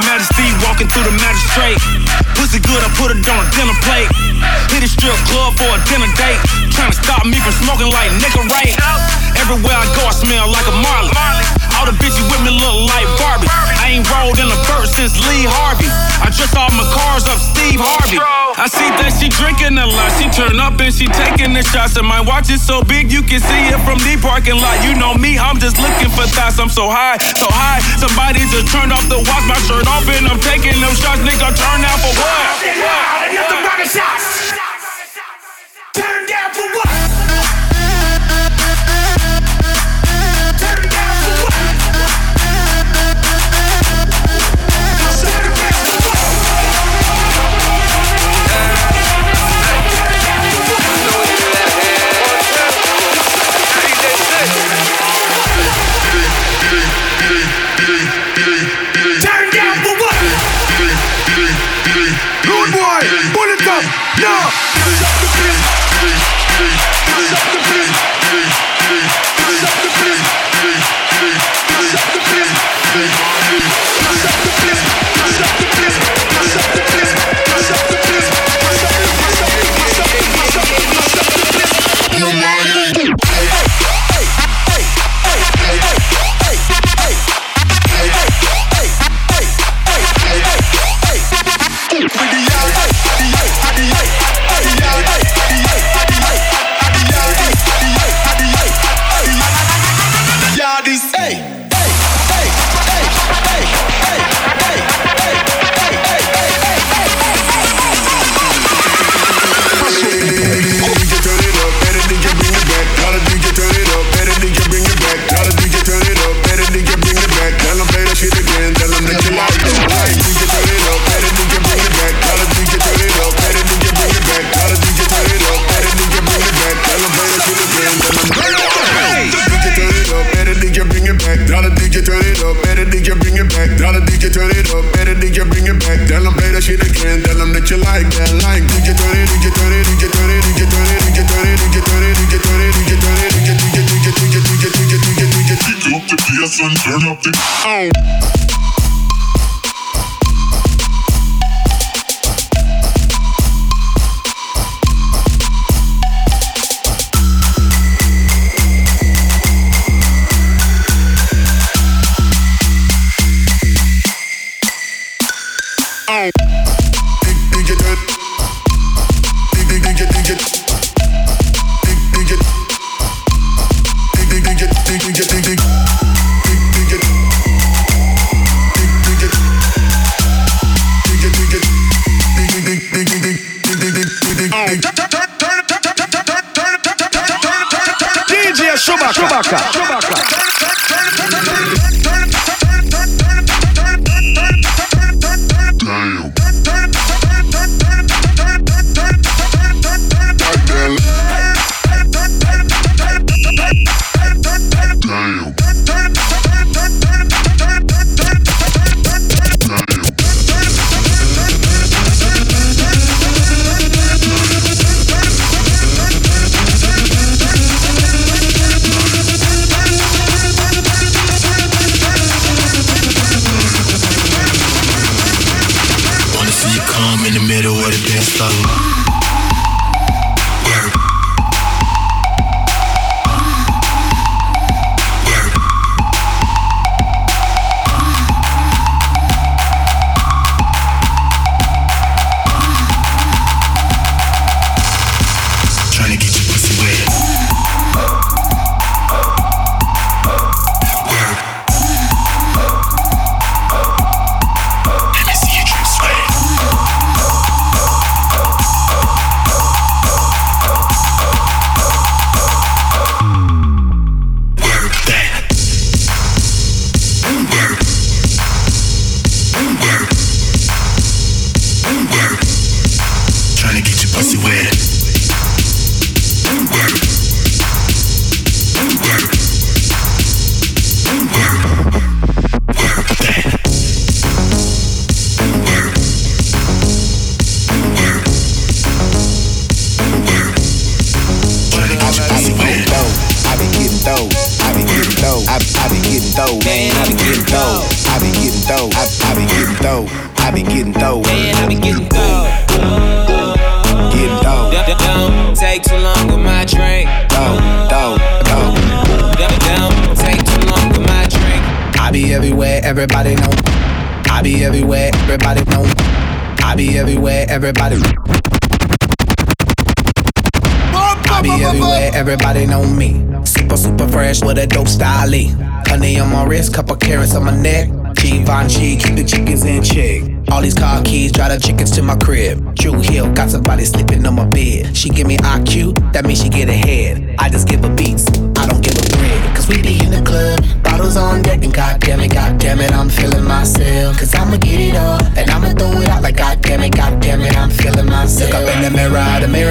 [0.06, 1.78] Majesty walking through the magistrate.
[2.34, 4.08] Pussy good, I put it on a dinner plate.
[4.70, 6.40] Hit a strip club for a dinner date.
[6.72, 9.21] Trying to stop me from smoking like nigga right.
[9.40, 11.12] Everywhere I go, I smell like a Marley.
[11.78, 13.48] All the bitches with me look like Barbie.
[13.50, 15.88] I ain't rolled in a verse since Lee Harvey.
[16.22, 18.20] I just all my cars up Steve Harvey.
[18.54, 20.12] I see that she drinking a lot.
[20.20, 21.96] She turn up and she taking the shots.
[21.96, 24.78] And my watch is so big you can see it from the parking lot.
[24.86, 26.60] You know me, I'm just looking for thoughts.
[26.62, 27.80] I'm so high, so high.
[27.98, 31.24] Somebody just turned off the watch, my shirt off, and I'm taking them shots.
[31.26, 32.62] Nigga, turn out for what?
[33.26, 34.31] Another rocket shots.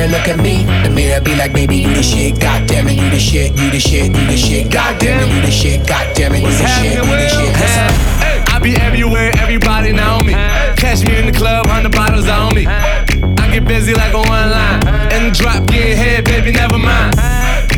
[0.02, 0.64] Mirror, look at me.
[0.84, 3.80] The mirror be like, baby, you the shit, goddamn it, you the shit, you the
[3.80, 7.06] shit, you the shit, goddamn it, you the shit, goddamn it, you the shit, you
[7.06, 7.54] the shit.
[7.54, 8.54] Listen.
[8.54, 10.34] I be everywhere, everybody know me.
[10.78, 12.66] Catch me in the club, hundred bottles on me.
[12.68, 14.82] I get busy like a one line.
[15.14, 17.16] In the drop, getting head, baby, never mind.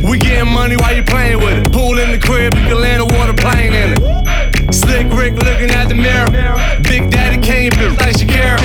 [0.03, 1.71] We getting money while you playing with it.
[1.71, 4.73] Pool in the crib, you can land a water plane in it.
[4.93, 6.29] Slick Rick looking at the mirror.
[6.83, 8.59] Big Daddy came built like Shakira.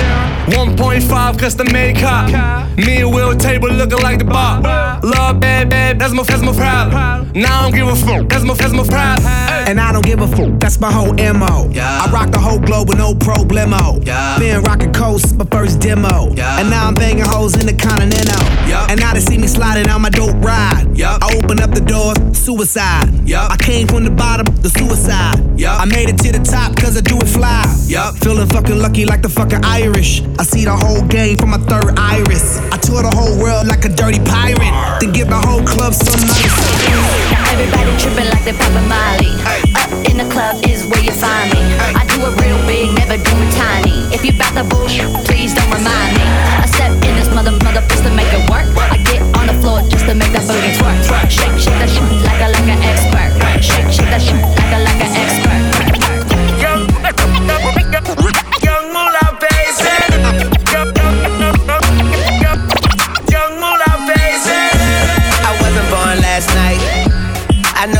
[0.49, 2.29] 1.5 custom made cop.
[2.77, 4.61] Me and Will table looking like the bar.
[5.01, 7.31] Love bad, bad, that's my, that's my problem.
[7.33, 9.25] Now I don't give a fuck, that's my, that's my problem.
[9.67, 11.71] And I don't give a fuck, that's my whole MO.
[11.75, 14.03] I rock the whole globe with no problemo.
[14.39, 16.29] Been rocking coast, my first demo.
[16.29, 18.41] And now I'm banging hoes in the continental.
[18.89, 20.85] And now they see me sliding on my dope ride.
[21.01, 23.09] I open up the doors, suicide.
[23.31, 25.39] I came from the bottom, the suicide.
[25.65, 27.63] I made it to the top cause I do it fly.
[27.87, 30.19] Yup, feeling fucking lucky like the fucking Irish.
[30.35, 32.59] I see the whole game from my third iris.
[32.75, 34.73] I tour the whole world like a dirty pirate.
[34.99, 36.43] Then give the whole club some nice.
[37.31, 39.31] Now everybody tripping like they poppin' Molly.
[39.79, 41.61] Up in the club is where you find me.
[41.95, 44.11] I do it real big, never do it tiny.
[44.11, 46.25] If you bout the bullshit, please don't remind me.
[46.59, 48.67] I step in this mother mother just to make it work.
[48.75, 50.99] I get on the floor just to make that booty twerk.
[51.31, 53.31] Shake, shake that shit like a like an expert.
[53.63, 54.58] Shake, shake that shit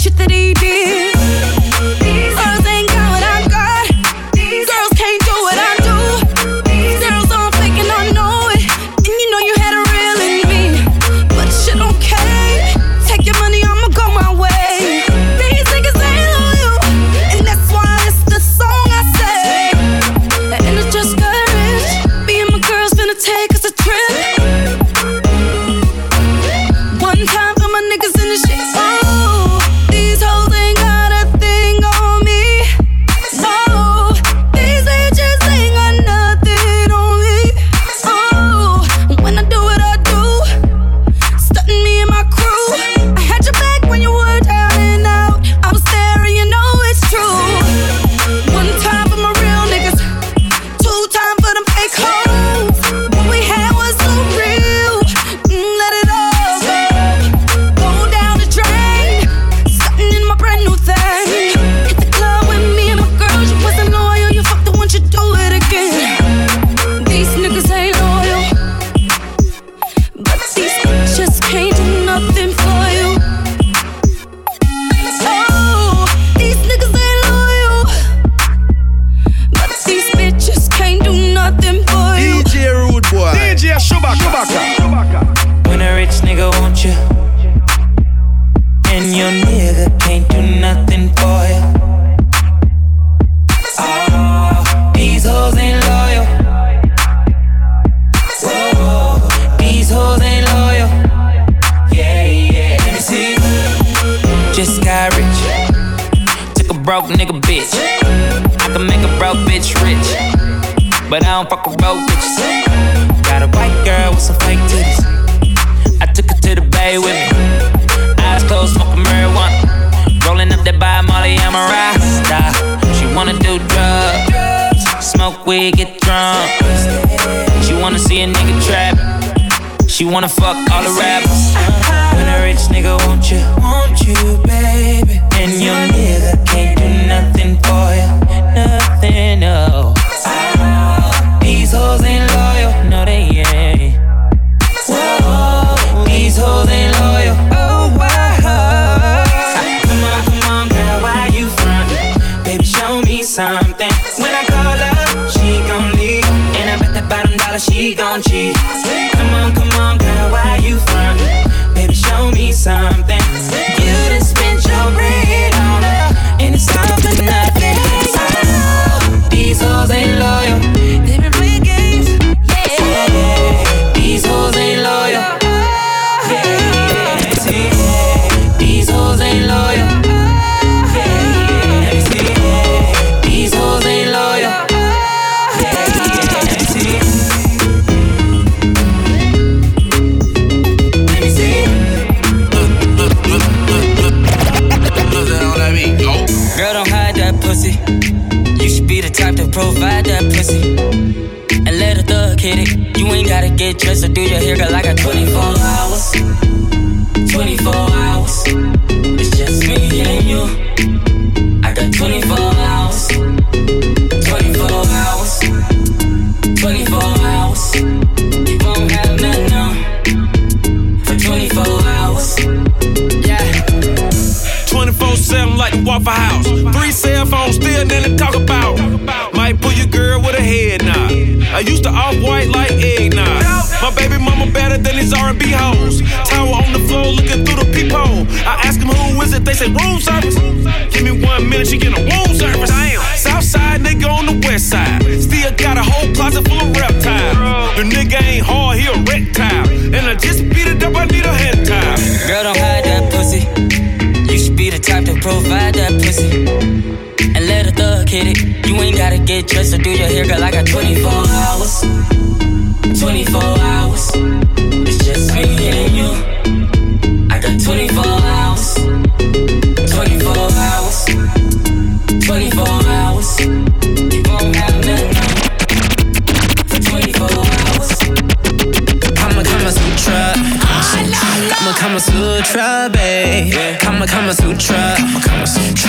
[0.00, 1.19] Shit that he did.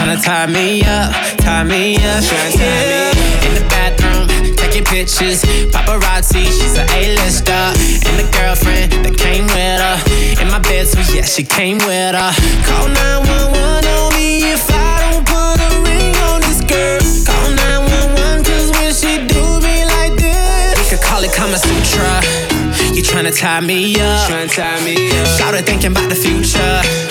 [0.01, 3.45] Tryna tie me up, tie me up, tryna tie me up.
[3.45, 7.51] In the bathroom, taking pictures, paparazzi, she's an A-lister.
[7.51, 12.15] And the girlfriend that came with her, in my bed, so yeah, she came with
[12.15, 12.31] her.
[12.65, 16.99] Call 911 on me if I don't put a ring on this girl.
[17.27, 22.23] Call 911 cause when she do me like this, we could call it Kama Sutra.
[22.95, 25.27] You tryna tie me up, tryna tie me up.
[25.37, 27.10] Shouted thinking about the future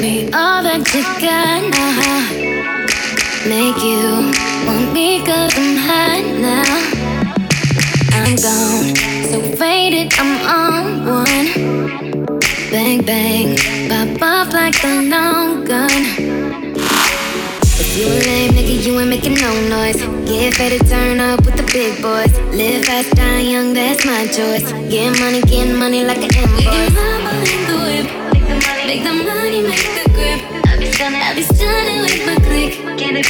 [0.01, 2.42] me all that you got now
[3.47, 4.31] make you
[4.65, 6.63] want me cause I'm high now.
[8.13, 8.95] I'm gone,
[9.31, 12.39] so faded, I'm on one.
[12.71, 13.57] Bang, bang,
[13.89, 15.91] pop off like a long gun.
[17.81, 20.01] If you a lame nigga, you ain't making no noise.
[20.27, 22.31] Get fed to turn up with the big boys.
[22.55, 24.71] Live fast, die young, that's my choice.
[24.89, 26.93] Get money, get money like an invoice.
[28.85, 29.83] Make the money, make the.
[29.83, 30.02] Make the money,
[33.13, 33.21] We.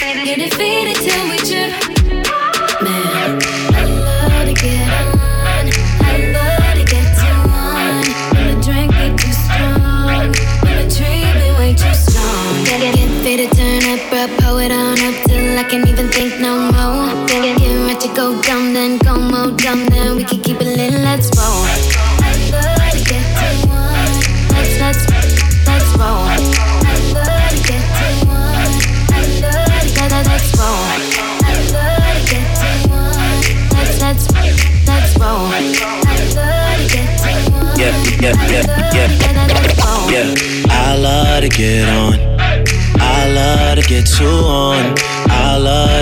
[2.84, 3.40] Man,
[3.74, 5.66] I love to get on.
[6.00, 8.08] I love to get to one.
[8.32, 10.32] When the drink too strong.
[10.64, 12.64] When the way too strong.
[12.64, 12.96] Get,
[13.52, 14.00] turn up,
[14.60, 14.96] it on
[15.28, 17.28] till I can't even think no more.
[17.28, 17.60] Get,
[18.00, 20.94] to go dumb then go more dumb then we can keep it lit.
[20.94, 22.03] Let's roll.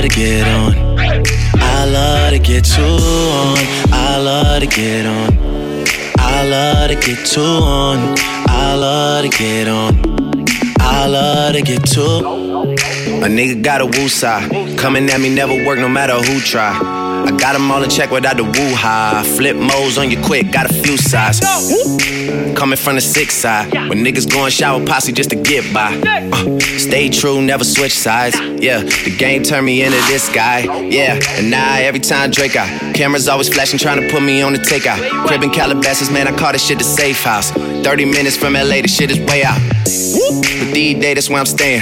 [0.02, 1.00] Love to get on.
[1.60, 3.58] I love to get you on.
[3.94, 5.38] I love to get on.
[6.18, 8.16] I love to get you on.
[8.48, 10.02] I love to get on.
[10.80, 12.02] I love to get to.
[12.02, 14.50] A nigga got a woo side.
[14.78, 17.11] Coming at me never work no matter who try.
[17.26, 19.24] I got them all in check without the woo high.
[19.24, 21.40] Flip modes on you quick, got a few sides.
[22.56, 23.74] Coming from the six side.
[23.74, 26.00] When niggas going shower posse just to get by.
[26.04, 28.40] Uh, stay true, never switch sides.
[28.40, 30.60] Yeah, the game turned me into this guy.
[30.82, 32.70] Yeah, and now every time Drake out.
[32.96, 35.00] Cameras always flashing, trying to put me on the takeout.
[35.28, 37.52] Crib in Calabasas, man, I call this shit the safe house.
[37.52, 39.60] 30 minutes from LA, the shit is way out.
[39.86, 41.82] But days, that's where I'm staying.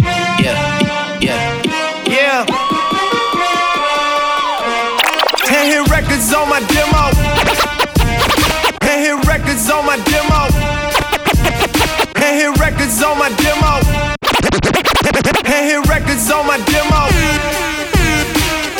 [6.21, 7.03] records on my demo.
[8.79, 10.49] Ten hit records on my demo.
[12.13, 13.81] Ten hit records on my demo.
[15.43, 17.09] Ten hit records on my demo.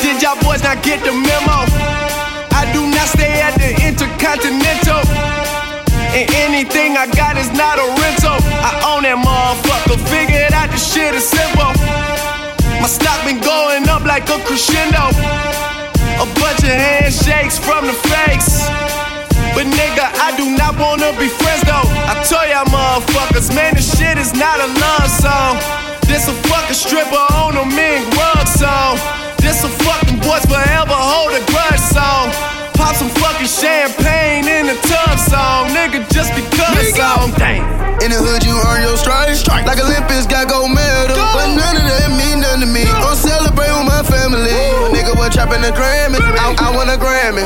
[0.00, 1.66] Did y'all boys not get the memo?
[2.54, 5.02] I do not stay at the Intercontinental.
[6.14, 8.38] And anything I got is not a rental.
[8.38, 9.98] I own that motherfucker.
[10.08, 11.72] Figured out the shit is simple.
[12.80, 15.71] My stock been going up like a crescendo.
[16.20, 18.68] A bunch of handshakes from the fakes.
[19.54, 21.88] But nigga, I do not wanna be friends though.
[22.08, 25.56] I tell y'all motherfuckers, man, this shit is not a love song.
[26.08, 28.96] This a fucking stripper on a mink rug song.
[29.38, 32.32] This a fucking boys forever hold a grudge song.
[32.74, 37.30] Pop some fucking champagne in the tub song, nigga, just because song.
[38.02, 39.46] In the hood, you earn your stripes.
[39.46, 41.14] Like Olympics got gold medal.
[41.14, 41.81] But none of
[45.52, 46.16] trapping the Grammy.
[46.16, 47.44] I, I want a Grammy.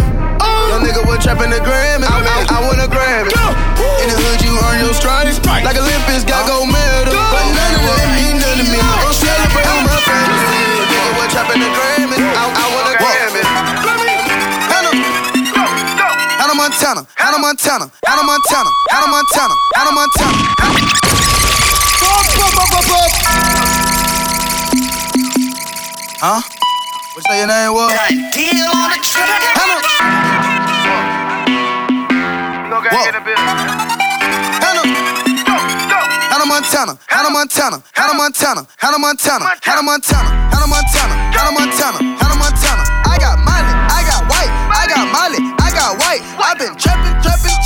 [0.71, 2.07] Your nigga was trapping the Grammy.
[2.07, 3.35] I, I, I want a Grammy.
[3.99, 5.43] In the hood, you earn your stripes.
[5.43, 7.11] Like Olympics got gold medal.
[7.11, 8.79] But none of that mean nothing to me.
[8.79, 10.39] Gon' celebrate with my family.
[10.87, 12.19] Nigga was trapping the Grammy.
[12.23, 13.43] I, I want a Grammy.
[16.39, 20.39] Hannah Montana, Hannah Montana, Hannah Montana, Hannah Montana, Hannah Montana.
[26.19, 26.56] Huh?
[27.17, 27.89] What say your name was?
[28.37, 29.41] Deal on the track.
[29.57, 29.81] Hannah.
[32.93, 33.09] Whoa.
[33.09, 34.85] Hannah.
[36.29, 42.37] Hannah Montana, Hannah Montana, Hannah Montana, Hannah Montana, Hannah Montana, Hannah Montana, Hannah Montana, Hannah
[42.37, 42.85] Montana.
[43.09, 46.21] I got Molly, I got white, I got Molly, I got white.
[46.37, 47.66] I've been trapping, trapping, trapping, trapping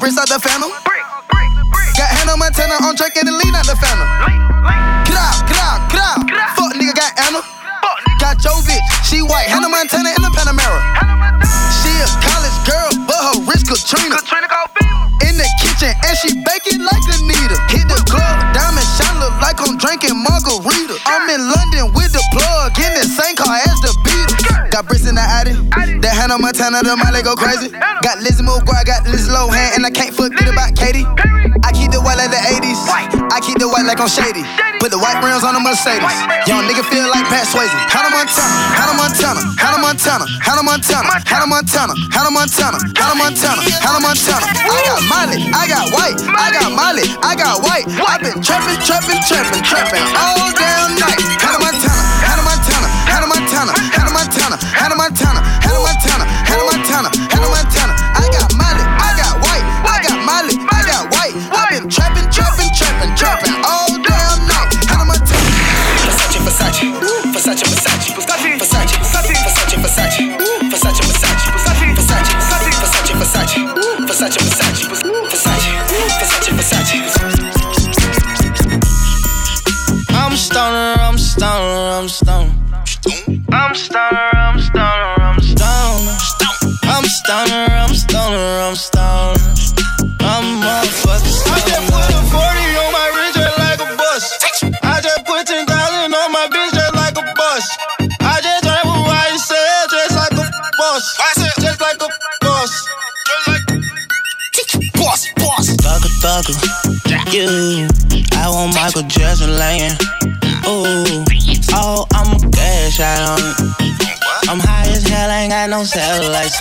[0.00, 0.72] Bricks out the phantom.
[1.92, 4.08] Got Hannah Montana, I'm drinking the lean out the phantom.
[5.04, 6.24] Get out, get out, get out.
[6.56, 7.44] Fuck nigga got Anna.
[8.16, 9.44] Got Jovic, she white.
[9.52, 10.80] Hannah Montana in the Panamera.
[11.84, 14.16] She a college girl, but her wrist Katrina.
[15.20, 17.60] In the kitchen and she baking like Anita.
[17.68, 17.84] Hit
[26.30, 27.74] Hannah Montana, the Miley go crazy.
[28.06, 31.02] Got Lizzie McGuire, got Liz Lohan, and I can't forget about Katie.
[31.66, 32.78] I keep the white like the 80s.
[33.34, 34.46] I keep the white like I'm shady.
[34.78, 36.06] Put the white rims on the Mercedes.
[36.46, 37.74] Young nigga feel like Pat Swayze.
[37.90, 38.46] Hannah Montana,
[38.78, 44.46] Hannah Montana, Hannah Montana, Hannah Montana, Hannah Montana, Hannah Montana, Hannah Montana, Hannah Montana.
[44.70, 47.90] I got Molly, I got white, I got Molly, I got white.
[48.06, 50.79] I've been trapping, trapping, trapping, trapping all damn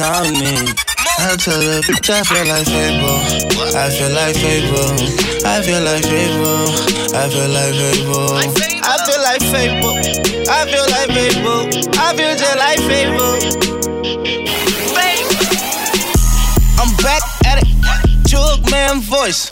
[0.02, 0.56] on me.
[1.20, 3.20] I tell the bitch I feel like Fable.
[3.76, 4.96] I feel like Fable.
[5.44, 6.72] I feel like Fable.
[7.12, 8.40] I feel like Fable.
[8.80, 10.00] I feel like Fable.
[10.48, 11.68] I feel like Fable.
[12.00, 13.36] I feel just like Fable.
[16.80, 17.68] I'm back at it.
[18.26, 19.50] Jug man voice.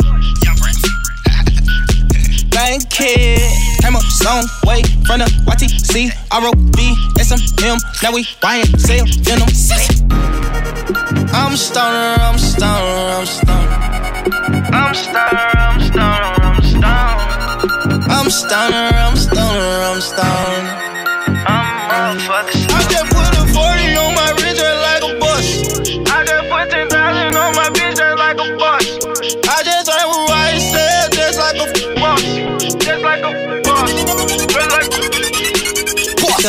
[2.52, 3.42] Bank kid.
[3.82, 6.78] Came up some way from the YTC, ROB,
[7.18, 7.80] SMM.
[8.04, 9.50] Now we YSL, Venom.
[11.34, 12.70] I'm stoner, I'm stoner,
[13.18, 13.78] I'm stoner.
[14.72, 17.28] I'm stoner, I'm stoner, I'm stoner.
[18.14, 20.77] I'm stoner, I'm stoner, I'm stoner.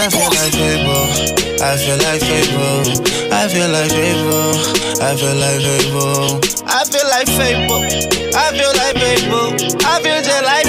[0.01, 1.09] I feel like Fable.
[1.61, 2.86] I feel like Fable.
[3.34, 4.55] I feel like Fable.
[5.03, 6.38] I feel like Fable.
[6.68, 7.82] I feel like Fable.
[8.36, 9.55] I feel like Fable.
[9.84, 10.68] I feel just like.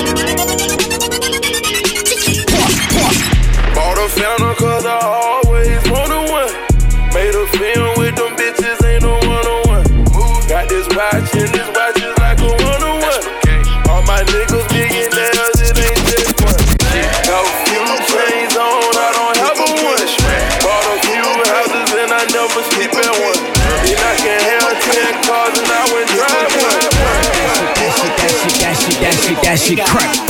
[29.69, 30.28] Shit, that shit, crack, crack.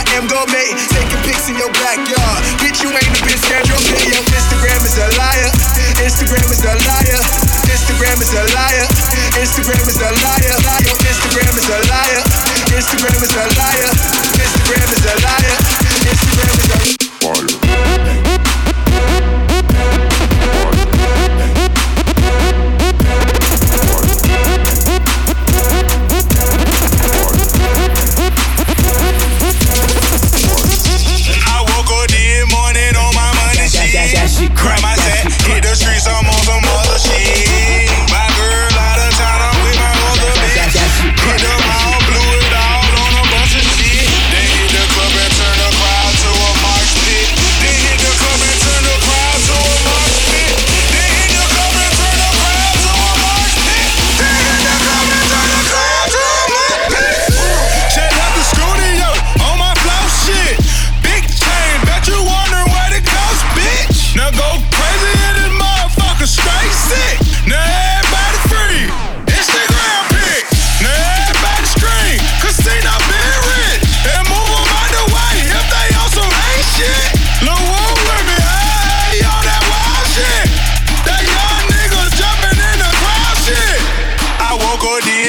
[0.00, 0.49] I am gourmet.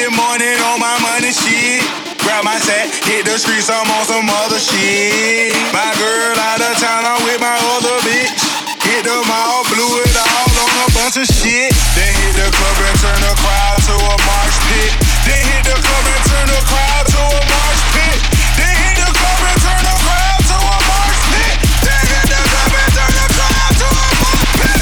[0.01, 1.85] Up morning on my money shit.
[2.25, 5.53] Grab my set, hit the streets, I'm on some other shit.
[5.69, 8.41] My girl out of town, I'm with my other bitch.
[8.81, 11.69] Hit the mall, blew it all on a bunch of shit.
[11.93, 14.89] Then hit the club and turn the crowd to a mosh pit.
[15.21, 18.17] Then hit the club and turn the crowd to a mosh pit.
[18.57, 21.55] Then hit the club and turn the crowd to a mosh pit.
[21.85, 24.81] Then hit the club and turn the crowd to a mosh pit.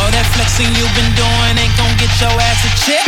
[0.00, 3.05] All that flexing you been doing ain't gon' get your ass a check.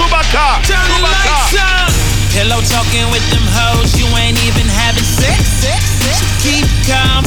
[0.00, 0.64] DJ Shubaka.
[0.64, 1.92] Turn the lights up.
[2.32, 5.60] Pillow talking with them hoes, you ain't even having sex.
[6.00, 7.24] So keep calm.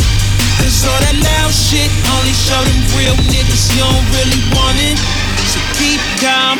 [0.58, 4.98] Cause all that loud shit only show them real niggas you don't really want it.
[5.46, 6.58] So keep calm.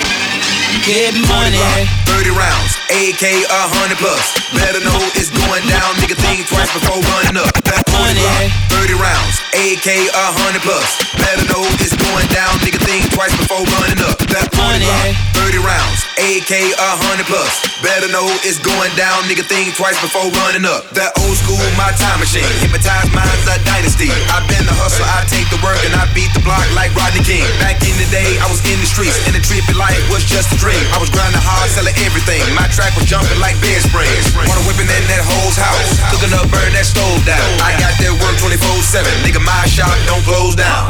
[0.84, 1.62] Get money.
[2.06, 4.36] 30 rounds, AK a hundred plus.
[4.52, 6.20] Better know it's going down, nigga.
[6.20, 7.56] Think twice before running up.
[7.64, 10.84] That 40 round, 30 rounds, AK a hundred plus.
[11.16, 12.84] Better know it's going down, nigga.
[12.84, 14.20] Think twice before running up.
[14.28, 17.62] That 40 round, 30 30 rounds, AK a hundred plus.
[17.86, 19.46] Better know it's going down, nigga.
[19.46, 20.90] Think twice before running up.
[20.98, 22.48] That old school, my time machine.
[22.58, 24.10] Hypnotized minds, a dynasty.
[24.34, 27.22] I've been the hustle, I take the work, and I beat the block like Rodney
[27.22, 27.46] King.
[27.62, 30.50] Back in the day, I was in the streets, and the trippy life was just
[30.50, 30.82] a dream.
[30.90, 32.42] I was grinding hard, selling everything.
[32.58, 34.34] My track was jumping like bed springs.
[34.34, 37.46] Wanna whipping in that hoe's house, cooking up, burn that stove down.
[37.62, 39.38] I got that work 24/7, nigga.
[39.38, 40.90] My shop don't close down.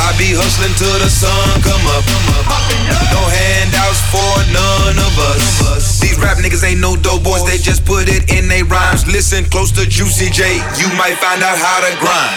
[0.00, 2.04] I be hustling till the sun come up.
[3.12, 6.00] No handouts for none of us.
[6.00, 9.06] These rap niggas ain't no dope boys, they just put it in they rhymes.
[9.06, 12.36] Listen close to Juicy J, you might find out how to grind.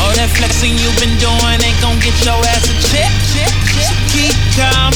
[0.00, 3.12] All that flexing you've been doing ain't gon' get your ass a check.
[3.84, 4.92] So keep calm,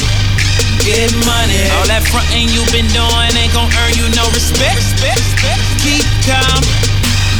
[0.81, 1.63] get money.
[1.77, 4.81] All that fronting you've been doing ain't gon' earn you no respect.
[5.79, 6.61] Keep calm,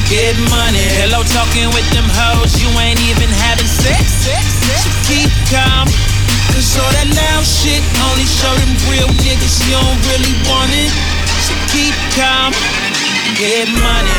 [0.09, 0.81] get money.
[0.97, 4.25] Hello, talking with them hoes, you ain't even having sex.
[4.25, 5.85] So keep calm.
[6.49, 7.79] Cause all that loud shit
[8.09, 10.89] only show them real niggas you don't really want it.
[11.45, 12.51] So keep calm,
[13.37, 14.17] get money.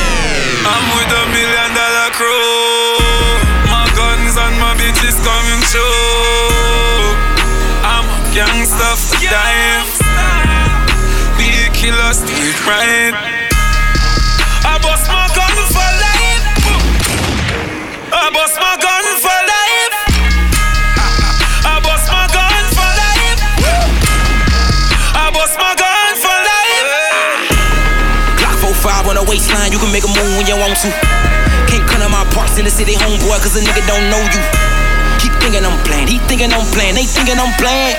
[0.62, 3.02] I'm with a million dollar crew.
[3.66, 7.18] My guns and my bitches coming through.
[7.82, 9.90] I'm a gangster for dying.
[11.34, 13.39] Be a killer, street crime.
[29.30, 30.90] Waistline, you can make a move when you want to.
[31.70, 34.42] Can't come to my parts in the city, homeboy, cause a nigga don't know you.
[35.22, 37.94] Keep thinking I'm playing, he thinking I'm playing, they thinking I'm playing.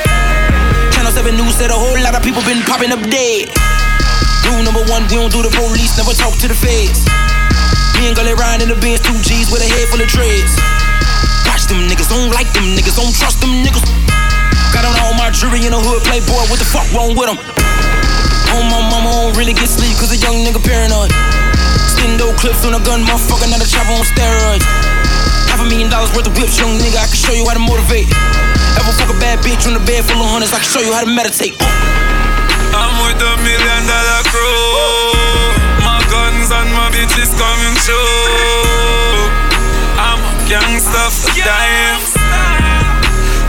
[0.92, 3.48] Channel 7 News said a whole lot of people been popping up dead.
[4.44, 7.21] Rule number one, we don't do the police, never talk to the feds.
[8.02, 10.58] Me and Gully riding in the Benz, two G's with a head full of treads.
[11.46, 13.86] Watch them niggas, don't like them niggas, don't trust them niggas.
[14.74, 17.38] Got on all my jewelry in the hood, playboy, what the fuck wrong with them?
[18.58, 21.14] On my mama, don't really get sleep, cause a young nigga paranoid.
[21.94, 24.66] Stendo clips on a gun, motherfucker, not a chopper on steroids.
[25.54, 27.62] Half a million dollars worth of whips, young nigga, I can show you how to
[27.62, 28.10] motivate.
[28.82, 30.90] Ever fuck a bad bitch on the bed full of hundreds, I can show you
[30.90, 31.54] how to meditate.
[32.74, 34.71] I'm with a million dollar crew.
[37.02, 39.26] My bitches coming true.
[39.98, 41.98] I'm a gangster for dying.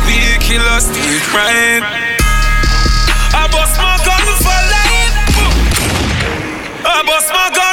[0.07, 1.85] Be a killer, street crime.
[3.37, 5.13] I bust my gun for life.
[6.81, 7.72] I bust my gun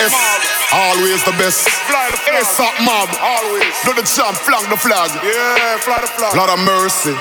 [0.00, 0.14] S.
[0.72, 1.68] Always the best.
[2.32, 3.08] Ace up mob.
[3.20, 3.74] Always.
[3.84, 5.10] Do the jump, flag the flag.
[5.20, 6.34] Yeah, fly the flag.
[6.36, 7.12] Lot of mercy.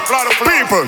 [0.45, 0.87] People.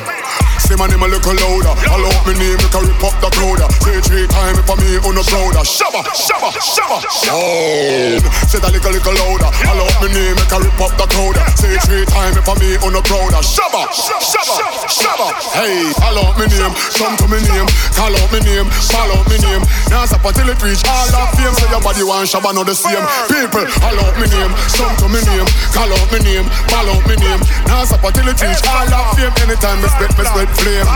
[0.63, 1.75] Say my name a little louder.
[1.91, 3.59] All out me name, make a rip up the crowd.
[3.83, 5.59] Say three times if I me on the crowd.
[5.59, 7.35] Shabba, shabba, shabba, shabba.
[7.35, 8.15] Oh.
[8.47, 9.51] Say that little, little louder.
[9.67, 11.35] All out me name, make a rip up the crowd.
[11.59, 13.35] Say three times if I me on the crowd.
[13.43, 14.55] Shabba, shabba,
[14.87, 15.27] shabba.
[15.51, 19.27] Hey, all out me name, come to me name, call out me name, call out
[19.27, 19.63] me name.
[19.91, 21.53] Now stop until it reach all of fame.
[21.59, 23.03] Say your body want shabba, not the same.
[23.27, 27.03] People, all out me name, come to me name, call out me name, call out
[27.03, 27.41] me name.
[27.67, 29.35] Now stop until it reach all of fame.
[29.43, 30.87] Anytime me spit, me spit flame.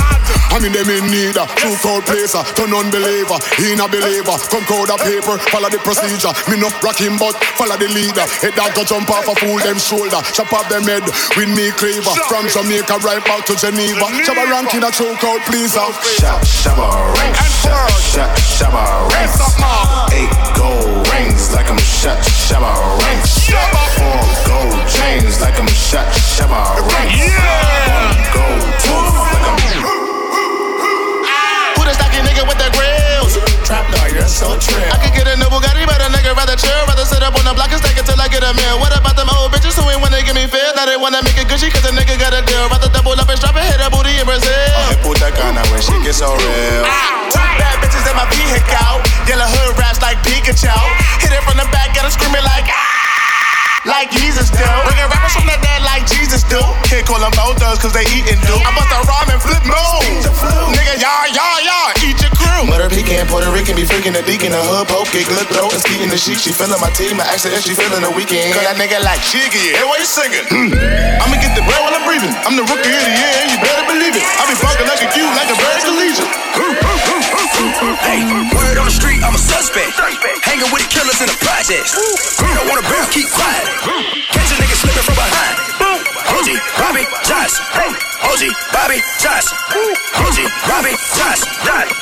[0.53, 4.36] I mean them in need a true crowd placer, uh, turn unbeliever, in a believer.
[4.49, 6.34] Come crowd a paper, follow the procedure.
[6.49, 8.26] Me no rock him, but follow the leader.
[8.41, 11.05] Head dog go jump off a fool them shoulder, chop off them head
[11.38, 12.14] with me cleaver.
[12.26, 14.08] From Jamaica right back to Geneva.
[14.26, 15.84] Shabba ranking a true crowd pleaser.
[16.18, 16.89] Shab, shabba
[18.18, 18.84] shab, shabba
[19.14, 19.38] ranks.
[20.14, 22.18] Eight gold rings like I'm shot.
[22.24, 23.45] Shabba ranks.
[23.97, 26.08] Four gold chains like I'm shot.
[26.34, 27.20] Shabba ranks.
[27.88, 29.37] One gold tooth
[34.18, 34.82] You're so true.
[34.89, 36.74] I could get a new Bugatti, but a nigga rather chill.
[36.89, 38.82] Rather sit up on the block and stack it till I get a meal.
[38.82, 40.74] What about them old bitches who ain't wanna give me feel?
[40.74, 42.65] Now they wanna make it gushy cause a nigga got a deal.
[42.65, 44.49] Rather double up and strap and hit a booty in Brazil.
[44.89, 46.84] Hey, Punta Cana when she gets so real.
[47.61, 49.05] Bad bitches in my vehicle.
[49.30, 50.74] Yellow hood raps like Pikachu.
[51.22, 52.97] Hit it from the back, got her screaming like ah.
[53.88, 54.68] Like Jesus do.
[54.84, 56.60] Bringing rappers from the dead like Jesus do.
[56.92, 58.60] Can't call them thugs cause they eatin' do.
[58.60, 60.04] I bust a rhyme and flip mode.
[60.76, 62.68] Nigga, y'all, y'all, y'all, eat your crew.
[62.68, 65.80] Mother pecan, Puerto Rican, be freaking the deacon, the hood poke, kick, look, throw, and
[65.80, 66.36] ski the sheet.
[66.36, 68.52] She feeling my team, I asked her if she feeling the weekend.
[68.52, 70.44] Cause that nigga like Jiggy, Hey, why you singing?
[70.52, 70.76] Mm.
[70.76, 71.24] Mm.
[71.24, 72.36] I'ma get the bread while I'm breathing.
[72.44, 74.26] I'm the rookie of the year, and you better believe it.
[74.36, 77.07] I be fucking like a cube, like a bird collegiate.
[78.02, 78.24] Hey,
[78.54, 79.93] word on the street, I'm a suspect.
[80.43, 81.95] Hanging with the killers in the projects.
[82.41, 83.66] We don't wanna bear, keep quiet.
[84.34, 85.56] Catch a nigga slipping from behind.
[86.30, 87.56] Gucci, Bobby, Josh.
[87.74, 88.16] Hey.
[88.28, 88.44] OG
[88.76, 89.56] Bobby Johnson.
[90.20, 91.48] OG Bobby Johnson.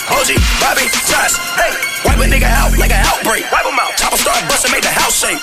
[0.10, 1.42] OG Bobby Johnson.
[1.54, 3.46] Hey, wipe a nigga out like an outbreak.
[3.54, 3.94] Wipe him out.
[3.94, 5.38] Chopper start busting, make the house shake.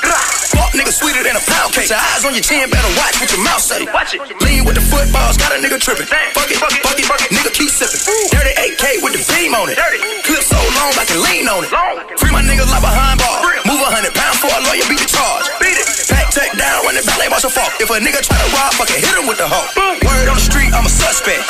[0.51, 1.87] Fuck nigga sweeter than a pound cake.
[1.87, 3.87] Your eyes on your chin, better watch what your mouth say.
[3.95, 4.21] Watch it.
[4.43, 6.11] Lean with the footballs, got a nigga tripping.
[6.35, 7.31] Fuck it, fuck it, fuck it, fuck it.
[7.31, 8.03] Nigga keep sipping.
[8.35, 9.79] Dirty AK with the beam on it.
[9.79, 10.03] Dirty.
[10.27, 11.71] Clip so long I can lean on it.
[12.19, 13.43] Free my niggas like behind bars.
[13.71, 15.47] Move a hundred pounds for a lawyer, beat the charge.
[15.63, 15.87] Beat it.
[16.11, 17.71] Pack tech down, run the ballet, watch a fall.
[17.79, 19.65] If a nigga try to rob, fucking hit him with the hoe.
[20.03, 21.45] Word on the street I'm a suspect.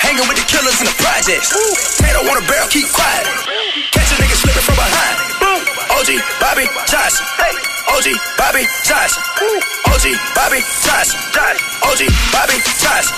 [0.00, 1.50] Hanging with the killers in the projects.
[1.98, 3.26] Tato want a barrel, keep quiet.
[3.90, 5.16] Catch a nigga slipping from behind.
[5.90, 6.10] OG,
[6.40, 7.77] Bobby, Johnson.
[7.88, 9.22] OG, Bobby, Johnson.
[9.86, 11.20] OG, Bobby, Johnson.
[11.82, 12.00] OG,
[12.32, 13.16] Bobby, Johnson.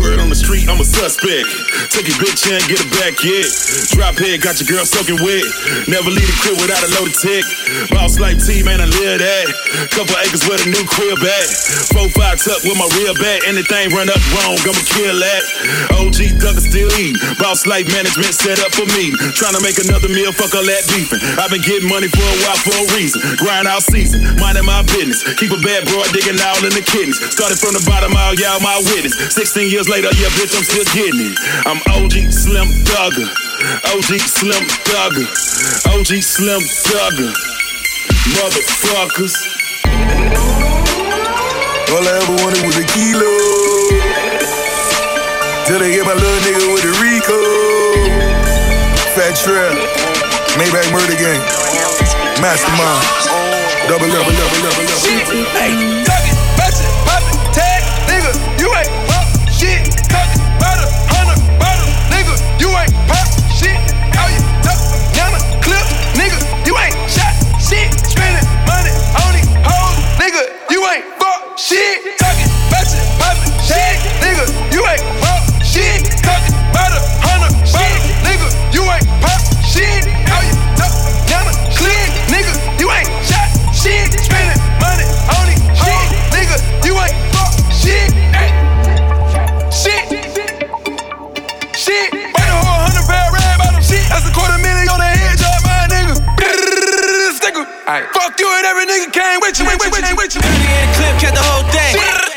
[0.00, 1.44] Word on the street, I'm a suspect.
[1.92, 3.44] Take your bitch in, get her back, yeah.
[3.92, 5.44] Drop head, got your girl soaking wet.
[5.84, 7.44] Never leave the crib without a loaded tech.
[7.92, 9.46] Boss like T, man, I live that.
[9.92, 11.48] Couple acres with a new crib at.
[11.92, 13.44] Four, five tuck with my real bat.
[13.44, 15.42] Anything run up wrong, I'ma kill that.
[16.00, 17.20] OG Douglas still eat.
[17.36, 19.12] Boss like management set up for me.
[19.36, 21.20] Trying to make another meal, fuck all that beefing.
[21.36, 23.20] I've been getting money for a while for a reason.
[23.36, 25.20] Grind out season, minding my business.
[25.36, 27.20] Keep a bad boy digging all in the kidneys.
[27.28, 29.12] Started from the bottom, all y'all my witness.
[29.36, 31.36] 16 years later, yeah, bitch, I'm still getting it.
[31.68, 33.28] I'm OG Slim Dugger.
[33.92, 35.28] OG Slim Dugger.
[35.92, 37.32] OG Slim Dugger.
[38.40, 39.36] Motherfuckers.
[41.92, 43.28] All I ever wanted was a kilo.
[45.68, 47.36] Till they get my little nigga with the Rico.
[49.12, 49.76] Fat Trap.
[50.56, 51.44] Maybach Murder Gang.
[52.40, 53.41] Mastermind.
[53.88, 55.42] Double, double, double, double, double.
[55.58, 59.84] Hey, tuck it, batch it, pop it, tag, nigga, you ain't pop shit.
[60.08, 63.76] Tuck it, butter, hundred, butter, nigga, you ain't pop shit.
[64.16, 64.80] How you duck,
[65.18, 67.92] yana, clip, nigga, you ain't shot shit.
[68.06, 72.31] Spending money on these hoes, nigga, you ain't fuck shit.
[97.92, 98.12] Sticker.
[98.16, 100.40] Fuck you and every nigga came with you, with you, with you, with you.
[100.40, 101.92] In the clip, kept the whole thing.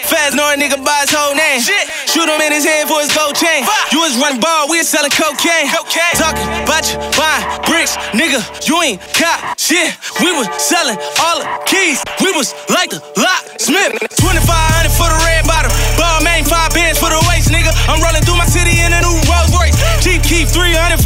[0.06, 1.62] Fast knowing nigga by his whole name.
[1.64, 3.64] Shoot him in his head for his gold chain.
[3.92, 5.72] You was running ball, we was selling cocaine.
[6.20, 8.44] Talking about you buying bricks, nigga.
[8.68, 9.96] You ain't cop shit.
[10.20, 12.04] We was selling all the keys.
[12.20, 13.96] We was like the locksmith.
[14.20, 15.72] 2500 for the red bottom.
[15.96, 17.72] Balmain, five bands for the waist, nigga.
[17.88, 19.76] I'm rolling through my city in a new Rolls Royce.
[20.04, 21.00] Cheap keep 300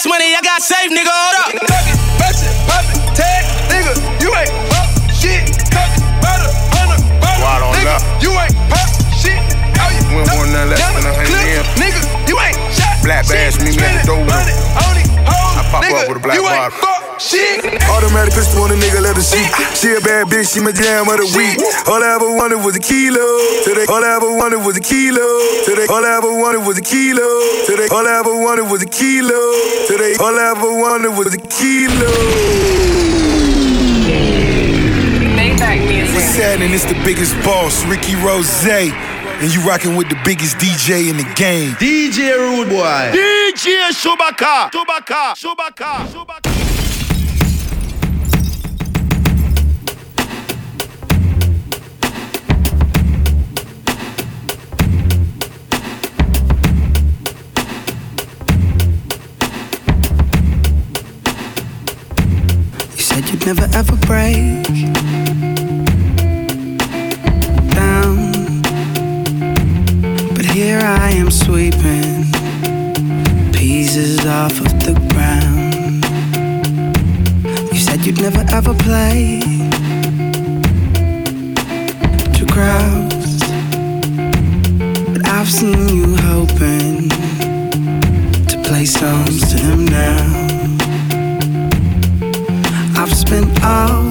[0.00, 1.12] got shoebox money, I got safe, nigga.
[1.12, 1.50] Hold up.
[1.68, 5.44] Tuck it, batch it, pop it, tag, nigga, you ain't pop shit.
[5.68, 8.22] Tuck it, butter, hundred, butter, Wide on nigga, up.
[8.22, 9.40] you ain't pop shit.
[9.76, 11.64] How you Went duck, one nothing less yana, than a hundred clip, M.
[11.76, 13.34] Nigga, you ain't shot Black shit.
[13.36, 14.24] bass, meet me at the door.
[14.24, 16.80] Spending money on these hoes, I pop up nigga, with a black you ain't bottle.
[16.80, 17.60] fuck shit.
[17.92, 19.44] Automatic pistol on a nigga, let her see.
[19.76, 21.60] She a bad bitch, she my jam of the week.
[21.86, 23.20] All I ever wanted was a kilo.
[23.62, 25.28] Today, all I ever wanted was a kilo.
[25.68, 27.28] Today, all I ever wanted was a kilo.
[27.68, 29.40] Today, all I ever wanted was a kilo.
[29.86, 32.10] Today, all I ever wanted was a kilo.
[36.14, 36.72] What's happening?
[36.72, 38.48] It's the biggest boss, Ricky Rose.
[38.66, 41.72] And you rocking with the biggest DJ in the game.
[41.76, 43.10] DJ Rude Boy.
[43.12, 44.70] DJ Shubaka.
[44.70, 45.34] Shubaka.
[45.34, 46.06] Shubaka.
[46.08, 46.69] Shubaka.
[63.46, 64.64] Never ever break
[67.74, 68.32] down.
[70.34, 72.24] But here I am sweeping
[73.52, 76.04] pieces off of the ground.
[77.72, 79.40] You said you'd never ever play
[82.36, 83.40] to crowds.
[85.12, 87.08] But I've seen you hoping
[88.50, 90.39] to play songs to them now.
[93.32, 94.02] I've all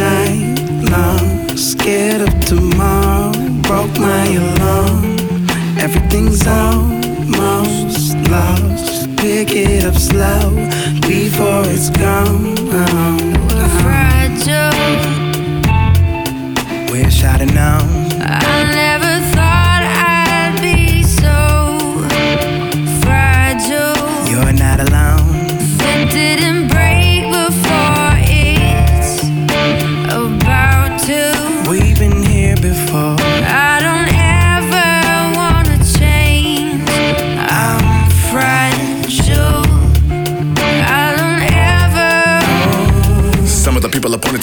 [0.00, 0.58] night
[0.90, 3.32] long scared of tomorrow.
[3.62, 5.16] Broke my alarm.
[5.78, 9.16] Everything's almost lost.
[9.16, 10.50] Pick it up slow
[11.08, 13.35] before it's gone.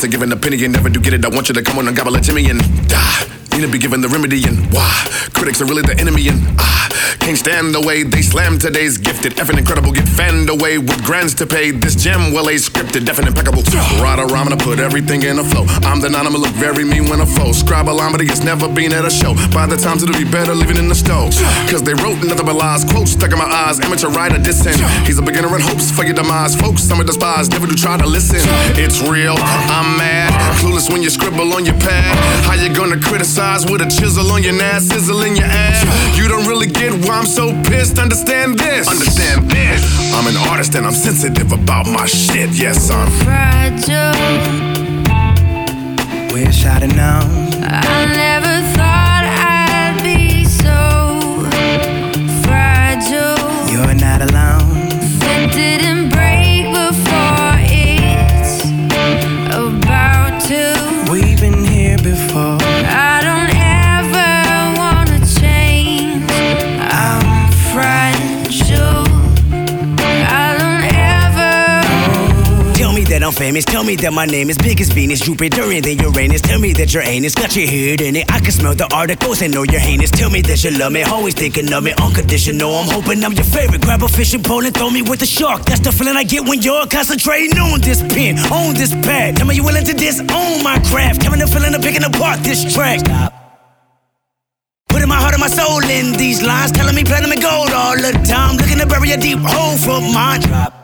[0.03, 1.23] To give an opinion, never do get it.
[1.23, 2.59] I want you to come on and gobble a Jimmy and
[2.89, 3.32] die.
[3.53, 4.89] Need to be given the remedy and why
[5.43, 6.89] critics are really the enemy and I
[7.19, 9.33] can't stand the way they slam today's gifted.
[9.35, 11.71] Effing incredible, get fanned away with grants to pay.
[11.71, 13.63] This gem well a scripted, and impeccable.
[14.03, 15.65] I'm gonna put everything in a flow.
[15.87, 17.51] I'm the non, I'ma look very mean when I foe.
[17.51, 19.35] Scribalometer has never been at a show.
[19.53, 21.35] By the times it'll be better living in the stove.
[21.69, 23.79] Cause they wrote nothing but lies, quotes stuck in my eyes.
[23.79, 24.79] Amateur writer dissing.
[25.05, 26.55] He's a beginner in hopes for your demise.
[26.55, 28.41] Folks, some of despise, never do try to listen.
[28.79, 29.35] It's real,
[29.71, 30.31] I'm mad.
[30.59, 32.15] Clueless when you scribble on your pad.
[32.47, 36.17] How you gonna criticize with a chisel on your ass, sizzle in your ass?
[36.17, 37.99] You don't really get why I'm so pissed.
[37.99, 38.87] Understand this.
[38.87, 40.13] Understand this.
[40.13, 42.51] I'm an artist and I'm sensitive about my shit.
[42.51, 44.13] Yes, I'm fragile.
[46.33, 48.22] Wish I'd have known.
[73.43, 73.65] Famous.
[73.65, 76.39] Tell me that my name is big as Venus, Jupiter, and then Uranus.
[76.39, 78.31] Tell me that your anus got your head in it.
[78.31, 80.11] I can smell the articles and know you're heinous.
[80.11, 82.71] Tell me that you love me, always thinking of me, unconditional.
[82.71, 83.81] I'm hoping I'm your favorite.
[83.81, 85.65] Grab a fishing pole and throw me with a shark.
[85.65, 89.35] That's the feeling I get when you're concentrating on this pen, on this pad.
[89.35, 91.23] Tell me you willing to disown my craft.
[91.23, 92.99] Having the feeling of picking apart this track.
[93.01, 93.33] Stop.
[94.87, 97.97] Putting my heart and my soul in these lines, telling me platinum and gold all
[97.97, 98.55] the time.
[98.55, 100.39] Looking to bury a deep hole for mine.
[100.47, 100.82] Drop.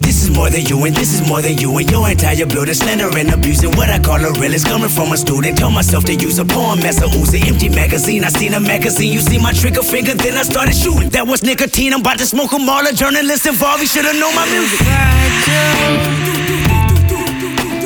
[0.00, 2.74] This is more than you and this is more than you and your entire building
[2.74, 5.58] slander and abusing what I call a realist coming from a student.
[5.58, 8.24] Tell myself to use a poem as a Uzi empty magazine.
[8.24, 11.08] I seen a magazine, you see my trigger finger, then I started shooting.
[11.10, 11.92] That was nicotine.
[11.92, 12.86] I'm about to smoke 'em all.
[12.86, 14.80] A journalist involved, you should've known my music.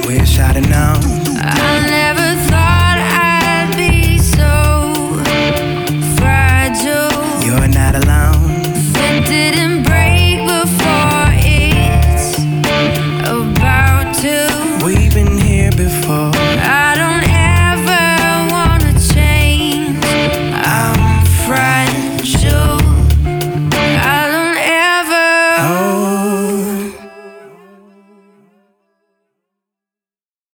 [0.06, 1.11] Wish I'd have known.